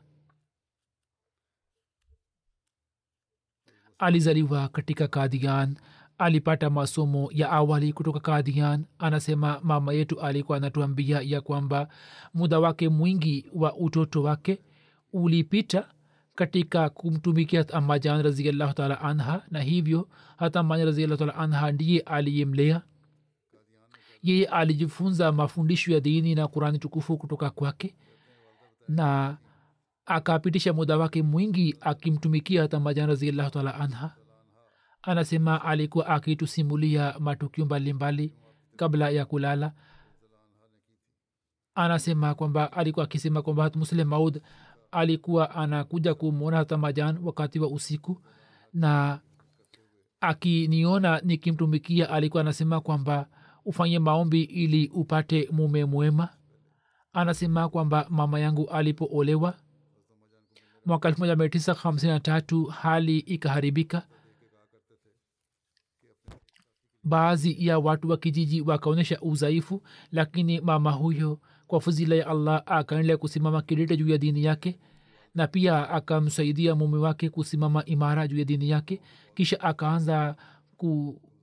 [3.97, 5.77] Alizaliwa katika kadian
[6.17, 11.87] alipata masomo ya awali kutoka kadian anasema mama yetu alikuwa anatuambia ya kwamba
[12.33, 14.59] muda wake mwingi wa utoto wake
[15.13, 15.89] ulipita
[16.35, 22.81] katika kumtumikia amajan raziallahu taala anha na hivyo hata amajan raziallahu taala anha ndiye aliyemlea
[24.23, 27.95] yeye alijifunza mafundisho ya dini na kurani tukufu kutoka kwake
[28.87, 29.37] na
[30.05, 34.15] akapitisha muda wake mwingi akimtumikia hata majan raziallahu taala anha.
[35.01, 38.33] Anasema alikuwa akitusimulia matukio mbalimbali
[38.75, 39.73] kabla ya kulala.
[41.75, 44.41] Anasema kwamba alikuwa akisema kwamba hat maud
[44.91, 48.21] alikuwa anakuja kumwona hata majan wakati wa usiku
[48.73, 49.19] na
[50.19, 53.27] akiniona nikimtumikia alikuwa anasema kwamba
[53.65, 56.29] ufanye maombi ili upate mume mwema?
[57.13, 59.53] Anasema kwamba mama yangu alipoolewa
[60.85, 64.07] mwaka elfu moja mia tisa hamsini na tatu hali ikaharibika.
[67.03, 73.17] Baadhi ya watu wa kijiji wakaonyesha udhaifu lakini mama huyo kwa fuzila ya allah akaendelea
[73.17, 74.79] kusimama kidete juu ya dini yake
[75.35, 79.01] na pia akamsaidia mume wake kusimama imara juu ya dini yake.
[79.35, 80.35] Kisha akaanza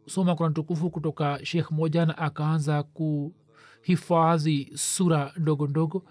[0.04, 6.04] kusoma kurani tukufu kutoka shekh moja na akaanza kuhifadhi sura ndogo ndogo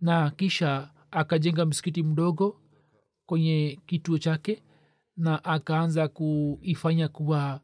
[0.00, 2.60] na kisha akajenga msikiti mdogo
[3.26, 4.62] kwenye kituo chake
[5.16, 7.60] na akaanza kuifanya kuwa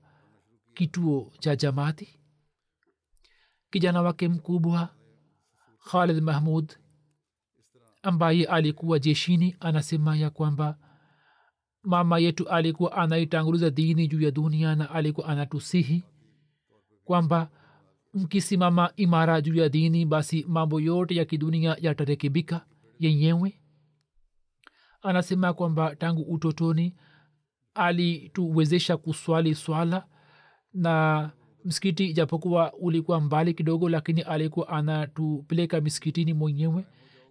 [0.74, 2.18] kituo cha jamaati.
[3.70, 4.88] Kijana wake mkubwa
[5.90, 6.72] khalid mahmud
[8.02, 10.78] ambaye alikuwa jeshini anasema ya kwamba
[11.82, 16.02] mama yetu alikuwa anaitanguliza dini juu ya dunia na alikuwa anatusihi
[17.04, 17.50] kwamba
[18.14, 22.66] mkisimama imara juu ya dini basi mambo yote ya kidunia yatarekebika
[22.98, 23.58] yenyewe.
[25.02, 26.94] Anasema kwamba tangu utotoni
[27.74, 30.06] alituwezesha kuswali swala
[30.74, 31.30] na
[31.64, 36.84] msikiti ijapokuwa ulikuwa mbali kidogo lakini alikuwa anatupeleka miskitini mwenyewe.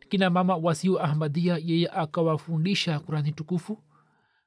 [0.10, 3.84] Kina mama wasio ahmadia yeye akawafundisha kurani tukufu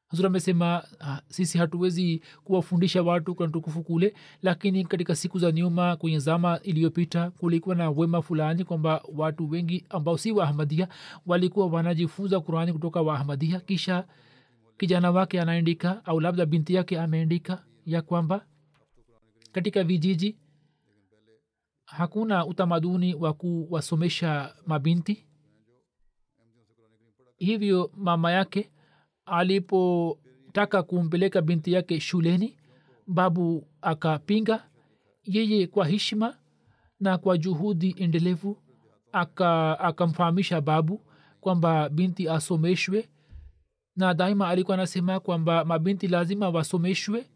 [0.09, 5.97] hazur amesema ah, sisi hatuwezi kuwafundisha watu kuna tukufu kule lakini katika siku za nyuma
[5.97, 10.89] kwenye zama iliyopita kulikuwa na wema fulani kwamba watu wengi ambao si waahmadia
[11.27, 14.07] walikuwa wanajifunza kurani kutoka waahmadia kisha
[14.79, 18.47] kijana wake anaandika au labda binti yake ameandika ya kwamba
[19.53, 20.39] katika vijiji
[21.85, 25.27] hakuna utamaduni wa kuwasomesha mabinti.
[27.37, 28.71] Hivyo mama yake
[29.27, 32.57] alipotaka kumpeleka binti yake shuleni
[33.07, 34.65] babu akapinga.
[35.25, 36.37] Yeye kwa heshima
[37.01, 38.57] na kwa juhudi endelevu
[39.13, 41.01] aka akamfahamisha babu
[41.41, 43.09] kwamba binti asomeshwe
[43.97, 47.27] na daima alikuwa anasema kwamba mabinti lazima wasomeshwe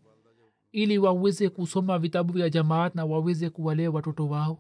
[0.73, 4.59] ili waweze kusoma vitabu vya jamaat na waweze kuwalea watoto wao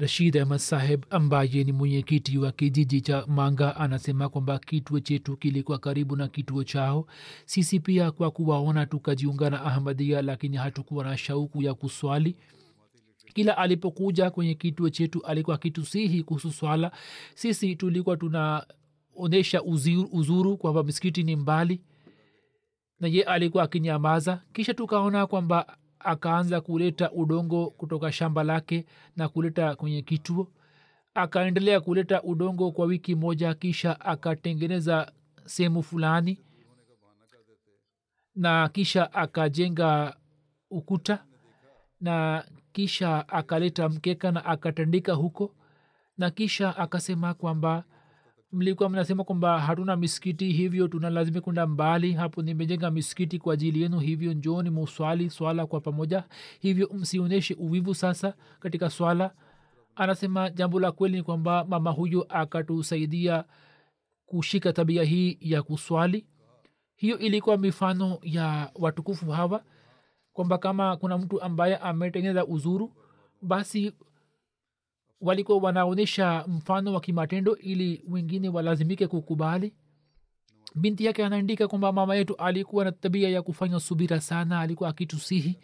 [0.00, 5.78] rashid ahmad saheb ambaye ni mwenyekiti wa kijiji cha manga anasema kwamba kituo chetu kilikuwa
[5.78, 7.06] karibu na kituo chao.
[7.44, 12.36] Sisi pia kwa kuwaona tukajiunga na ahmadia lakini hatukuwa na shauku ya kuswali.
[13.34, 16.92] Kila alipokuja kwenye kituo chetu alikuwa akitusihi kuhusu swala.
[17.34, 21.80] Sisi tulikuwa tunaonyesha uzuru, uzuru kwamba miskiti ni mbali
[23.00, 24.42] na ye alikuwa akinyamaza.
[24.52, 28.86] Kisha tukaona kwamba akaanza kuleta udongo kutoka shamba lake
[29.16, 30.48] na kuleta kwenye kituo.
[31.14, 35.12] Akaendelea kuleta udongo kwa wiki moja kisha akatengeneza
[35.44, 36.38] sehemu fulani
[38.34, 40.16] na kisha akajenga
[40.70, 41.24] ukuta
[42.00, 45.54] na kisha akaleta mkeka na akatandika huko
[46.18, 47.84] na kisha akasema kwamba
[48.52, 52.12] mlikuwa mnasema kwamba hatuna misikiti hivyo tunalazimia kwenda mbali.
[52.12, 56.24] Hapo nimejenga misikiti kwa ajili yenu hivyo njooni muswali swala kwa pamoja.
[56.60, 59.30] Hivyo msionyeshe uvivu sasa katika swala.
[59.96, 63.44] Anasema jambo la kweli ni kwamba mama huyo akatusaidia
[64.26, 66.26] kushika tabia hii ya kuswali.
[66.96, 69.62] Hiyo ilikuwa mifano ya watukufu hawa
[70.32, 72.92] kwamba kama kuna mtu ambaye ametengeneza uzuru
[73.42, 73.92] basi
[75.20, 79.74] walikuwa wanaonyesha mfano wa kimatendo ili wengine walazimike kukubali?
[80.74, 85.58] Binti yake anaandika kwamba mama yetu alikuwa na tabia ya kufanya subira sana alikuwa akitusihi.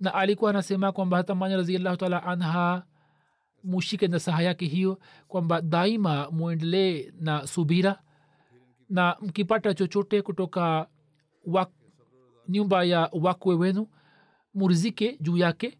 [0.00, 2.82] Na alikuwa anasema kwamba hata manya raziallahu taala anha
[3.64, 4.98] mushike nasaha yake hiyo
[5.28, 8.00] kwamba daima mwendelee na subira.
[8.90, 10.86] Na mkipata chochote kutoka
[11.46, 11.70] wak,
[12.48, 13.88] nyumba ya wakwe wenu
[14.54, 15.78] murizike juu yake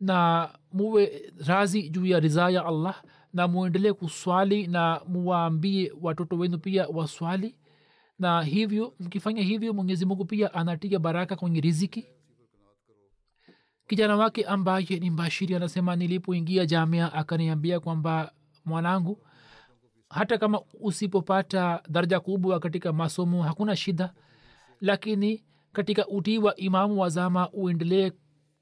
[0.00, 6.58] na muwe razi juu ya ridhaa ya allah na muendelee kuswali na muwaambie watoto wenu
[6.58, 7.56] pia waswali.
[8.18, 12.06] Na hivyo mkifanya hivyo mwenyezi mungu pia anatia baraka kwenye riziki.
[13.86, 18.32] Kijana wake ambaye ni mbashiri anasema nilipoingia jamia akaniambia kwamba
[18.64, 19.22] mwanangu
[20.10, 24.14] hata kama usipopata daraja kubwa katika masomo hakuna shida
[24.80, 28.12] lakini katika utii wa imamu wazama uendelee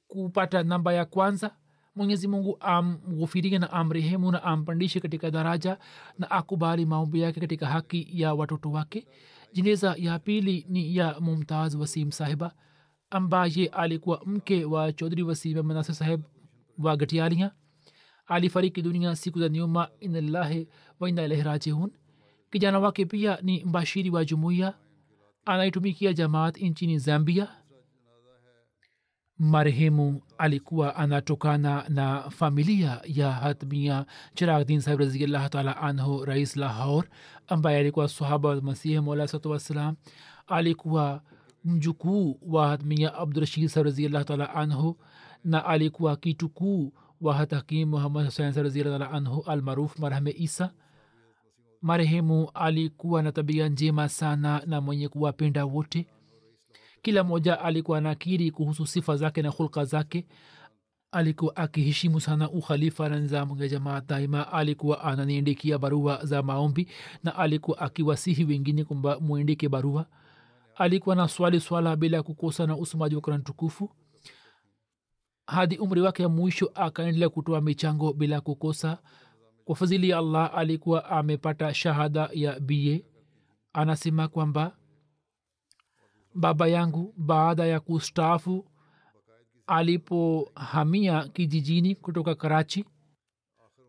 [0.09, 1.51] kupata namba ya kwanza.
[1.97, 5.79] Mwenyezi mungu amghufirie na amrehemu na ampandishe katika daraja
[6.19, 9.07] na akubali maombi yake katika haki ya watoto wake.
[9.53, 12.53] Jeneza ya pili ni ya mumtaz wasim sahiba
[13.11, 16.23] ambaye alikuwa mke wa chodhri wasim manase saheb
[16.79, 17.51] wa gatialia.
[18.27, 20.69] Alifariki dunia siku za nyuma inalahi
[21.01, 21.63] waina ilahi
[22.51, 24.75] kijana wake pia ni mbashiri wa jumuiya
[25.45, 27.49] anaitumikia jamaat nchini zambia
[29.39, 37.05] marehemu alikuwa anatokana na familia ya hatmia chiragdin sahib raziallah taala anhu rais lahor
[37.49, 39.95] ambaye alikuwa sahaba masihi mola satu wassalam
[40.47, 41.23] alikuwa
[41.65, 44.97] mjukuu wa hatmia abdurashid sahib raziallah taala anhu
[45.45, 50.71] na alikuwa kitukuu wa hatakim muhammad husain sahib raziallah taala anhu almaruf marhame isa.
[51.83, 56.07] Marehemu alikuwa na tabia njema sana na mwenye kuwapenda wote
[57.03, 60.27] kila mmoja alikuwa nakiri kuhusu sifa zake na hulka zake.
[61.13, 64.01] Alikuwa akiheshimu sana ukhalifa na nizamu ya jamaa.
[64.01, 66.89] Daima alikuwa ananiandikia barua za maombi
[67.25, 70.07] na alikuwa akiwasihi wengine kwamba mwendike barua.
[70.77, 73.91] Alikuwa na swali swala bila kukosa na usomaji wa kurani tukufu.
[75.47, 78.99] Hadi umri wake ya mwisho akaendelea kutoa michango bila kukosa.
[79.65, 82.99] Kwa fadhili ya allah alikuwa amepata shahada ya ba
[83.73, 84.77] anasema kwamba
[86.35, 88.67] baba yangu baada ya kustaafu
[89.67, 92.85] alipohamia kijijini kutoka karachi.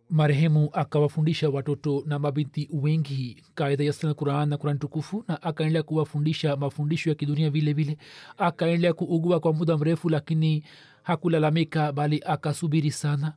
[0.10, 6.56] Marehemu akawafundisha watoto na mabinti wengi kaida yasna quran na quran tukufu na akaendelea kuwafundisha
[6.56, 7.98] mafundisho ya kidunia vile vile.
[8.38, 10.64] Akaendelea kuugua kwa muda mrefu lakini
[11.04, 13.34] hakulalamika bali akasubiri sana.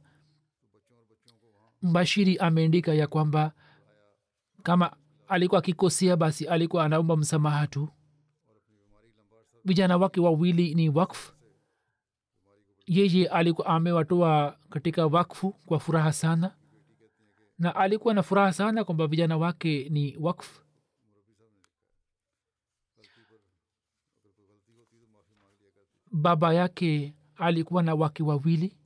[1.82, 3.52] Mbashiri ameandika ya kwamba
[4.62, 4.96] kama
[5.28, 7.88] alikuwa akikosea basi alikuwa anaomba msamaha tu
[9.64, 11.32] vijana wake wawili ni wakfu.
[12.86, 16.54] Yeye alikuwa amewatoa katika wakfu kwa furaha sana.
[17.58, 20.62] Na alikuwa na furaha sana kwamba vijana wake ni wakfu.
[26.12, 28.76] Baba yake alikuwa na wake wawili.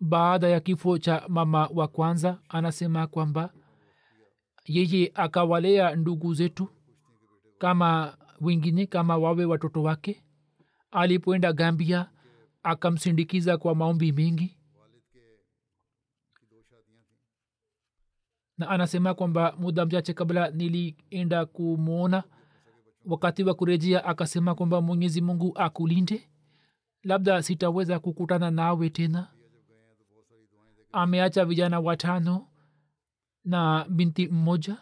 [0.00, 3.52] Baada ya kifo cha mama wa kwanza anasema kwamba
[4.64, 6.68] yeye akawalea ndugu zetu
[7.58, 10.24] kama wengine kama wawe watoto wake?
[10.90, 12.10] Alipoenda gambia
[12.62, 14.56] akamsindikiza kwa maombi mengi.
[18.58, 22.24] Na anasema kwamba muda mchache kabla nilienda kumwona
[23.04, 26.30] wakati wa kurejea akasema kwamba mwenyezi mungu akulinde.
[27.02, 29.28] Labda sitaweza kukutana nawe tena.
[30.92, 32.46] Ameacha vijana watano
[33.44, 34.76] na binti mmoja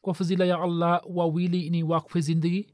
[0.00, 2.66] kwa fazila ya allah wawili ni wakfe zindigi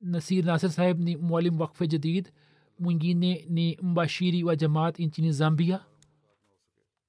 [0.00, 2.32] nasir nasir saheb ni mwalimu wakfe jadid
[2.78, 5.84] mwingine ni mbashiri wa jamaat nchini zambia.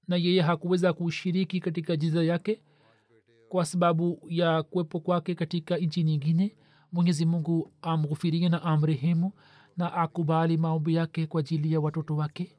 [0.08, 2.62] Na yeye hakuweza kushiriki katika jiza yake
[3.50, 6.56] kwa sababu ya kuwepo kwake katika nchi nyingine.
[6.92, 9.32] Mwenyezi mungu amghufirie na amrehemu
[9.78, 12.56] na akubali maombi yake kwa ajili ya watoto wake.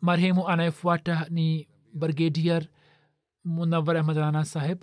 [0.00, 2.66] Marehemu anayefuata ni brigadier
[3.44, 4.78] munawar ahmadana saheb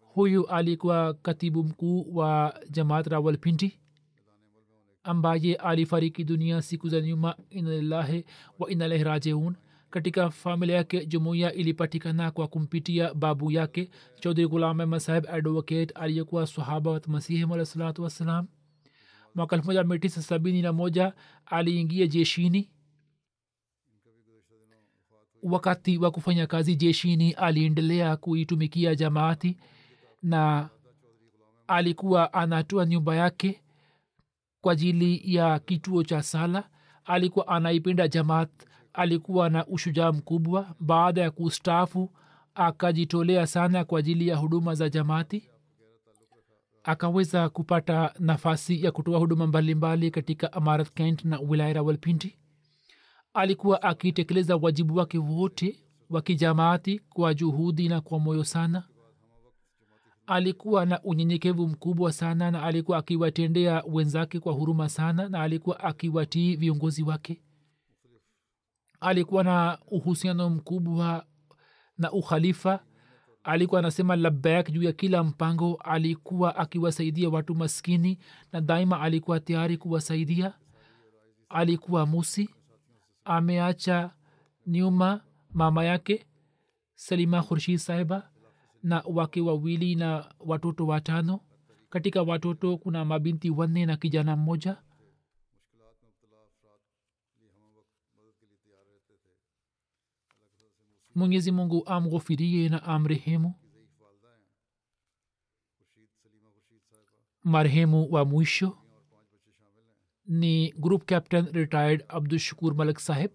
[0.00, 3.78] huyu alikuwa katibu mkuu wa jamaat rawalpindi.
[5.02, 8.24] Ambaye alifariki dunia siku za nyuma inalillahi
[8.58, 9.54] wa inalaihi rajiun.
[9.90, 13.90] Katika familia yake jumuiya ilipatikana kwa kumpitia babu yake
[14.20, 18.46] chaudhri gulam ahmad saheb advocate aliyekuwa sahaba wa masihi alah salatu wassalam.
[19.34, 21.12] Mwaka elfu moja mia tisa sabini na moja
[21.46, 22.70] aliingia jeshini
[25.42, 29.56] wakati wa kufanya kazi jeshini aliendelea kuitumikia jamaati
[30.22, 30.68] na
[31.66, 33.60] alikuwa anatoa nyumba yake
[34.60, 36.64] kwa ajili ya kituo cha sala.
[37.04, 38.50] Alikuwa anaipenda jamaat.
[38.92, 40.74] Alikuwa na ushujaa mkubwa.
[40.80, 42.10] Baada ya kustafu
[42.54, 45.50] akajitolea sana kwa ajili ya huduma za jamaati.
[46.84, 52.36] Akaweza kupata nafasi ya kutoa huduma mbalimbali katika amarat kent na wilaya rawalpindi
[53.34, 55.78] alikuwa akitekeleza wajibu wake wote
[56.10, 58.84] wa kijamaati kwa juhudi na kwa moyo sana.
[60.26, 66.56] Alikuwa na unyenyekevu mkubwa sana na alikuwa akiwatendea wenzake kwa huruma sana na alikuwa akiwatii
[66.56, 67.42] viongozi wake.
[69.00, 71.26] Alikuwa na uhusiano mkubwa
[71.98, 72.80] na ukhalifa.
[73.44, 75.74] Alikuwa anasema labak juu ya kila mpango.
[75.84, 78.18] Alikuwa akiwasaidia watu maskini
[78.52, 80.54] na daima alikuwa tayari kuwasaidia.
[81.48, 82.50] Alikuwa musi
[83.24, 84.14] ameacha
[84.66, 86.26] nyuma mama yake
[86.94, 88.30] salima khurshid sahiba
[88.82, 91.40] na wake wawili na watoto watano.
[91.90, 94.76] Katika watoto kuna mabinti wanne na kijana mmoja.
[101.14, 103.54] Mwenyezi mungu amghofirie na amrehemu.
[107.44, 108.78] Marehemu wa mwisho
[110.30, 113.30] ni group captain retired abdushukur malik saheb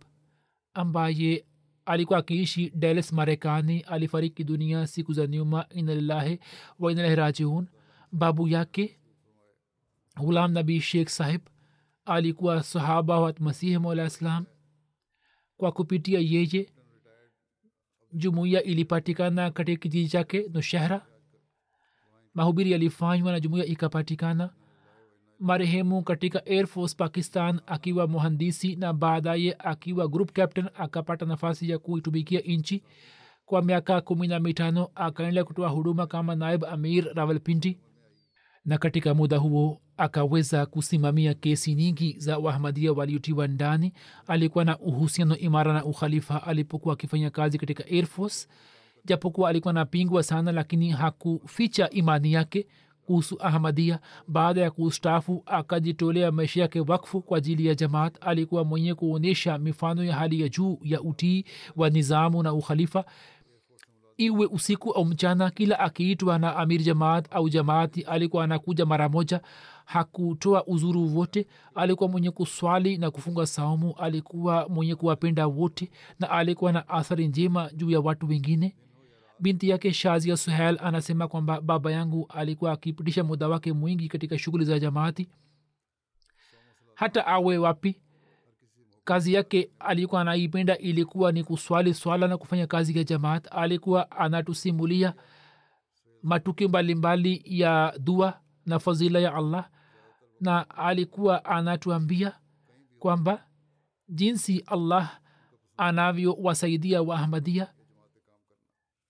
[0.73, 1.45] ambaye
[1.85, 6.39] alikuwa akiishi dallas marekani alifariki dunia siku za nyuma inalillahi
[6.79, 7.67] wa inalahi rajiun
[8.11, 8.99] babu yake
[10.17, 11.41] ghulam nabii sheikh saheb
[12.05, 14.45] alikuwa sahaba wa masihi maula islam
[15.57, 16.69] kwa kupitia yeye
[18.13, 21.05] jumuiya ilipatikana katika kijiji chake nushehra
[22.33, 24.53] mahubiri yalifanywa na jumuiya ikapatikana
[25.39, 31.79] marehemu katika air force pakistan akiwa muhandisi na baadaye akiwa group captain akapata nafasi ya
[31.79, 32.83] kuitumikia nchi.
[33.45, 37.77] Kwa miaka kumi na mitano akaendelea kutoa huduma kama naib amir rawalpindi.
[38.65, 43.93] Na katika muda huo akaweza kusimamia kesi nyingi za wahmadia waliotiwa ndani.
[44.27, 48.47] Alikuwa na uhusiano imara na ukhalifa alipokuwa akifanya kazi katika air force.
[49.05, 52.67] Japokuwa alikuwa napingwa sana lakini hakuficha imani yake
[53.05, 58.15] kuhusu ahmadia baada ya kustafu akajitolea maisha yake wakfu kwa ajili ya jamaat.
[58.21, 61.45] Alikuwa mwenye kuonyesha mifano ya hali ya juu ya utii
[61.75, 63.05] wa nizamu na ukhalifa.
[64.17, 69.41] Iwe usiku au mchana kila akiitwa na amir jamaat au jamaati alikuwa anakuja mara moja.
[69.85, 71.47] Hakutoa uzuru wote.
[71.75, 73.93] Alikuwa mwenye kuswali na kufunga saumu.
[73.97, 78.75] Alikuwa mwenye kuwapenda wote na alikuwa na athari njema juu ya watu wengine
[79.39, 84.65] binti yake shazia suhel anasema kwamba baba yangu alikuwa akipitisha muda wake mwingi katika shughuli
[84.65, 85.29] za jamaati.
[86.95, 88.01] Hata awe wapi
[89.03, 93.47] kazi yake alikuwa anaipenda ilikuwa ni kuswali swala na kufanya kazi ya jamaat.
[93.51, 95.13] Alikuwa anatusimulia
[96.23, 99.69] matukio mbalimbali ya dua na fadhila ya allah
[100.41, 102.33] na alikuwa anatuambia
[102.99, 103.45] kwamba
[104.09, 105.19] jinsi allah
[105.77, 107.73] anavyowasaidia waahmadia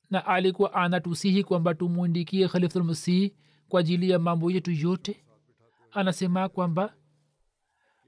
[0.09, 3.33] na alikuwa anatusihi kwamba tumwindikie khalifulmasihi
[3.69, 5.23] kwa ajili ya mambo yetu yote.
[5.91, 6.93] Anasema kwamba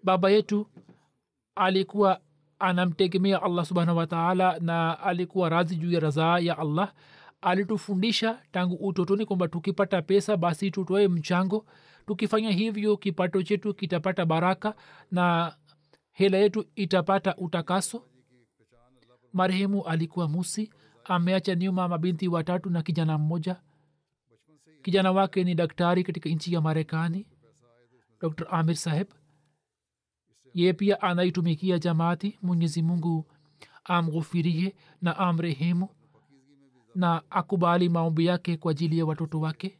[0.03, 0.67] baba yetu
[1.55, 2.19] alikuwa
[2.59, 6.93] anamtegemea allah subhanahu wataala na alikuwa razi juu ya razaa ya allah.
[7.41, 11.65] Alitufundisha tangu utotoni kwamba tukipata pesa basi tutoe mchango.
[12.07, 14.75] Tukifanya hivyo kipato chetu kitapata baraka
[15.11, 15.55] na
[16.11, 18.03] hela yetu itapata utakaso.
[19.33, 20.71] Marehemu alikuwa musi
[21.07, 23.61] ameacha nyuma mabinti watatu na kijana mmoja.
[24.81, 27.27] Kijana wake ni daktari katika nchi ya marekani
[28.21, 29.07] dr amir saheb.
[30.53, 33.25] Ye pia anaitumikia jamaati mwenyezi mungu
[33.83, 35.89] amghufirie na amrehemu
[36.95, 39.79] na akubali maombi yake kwa ajili ya watoto wake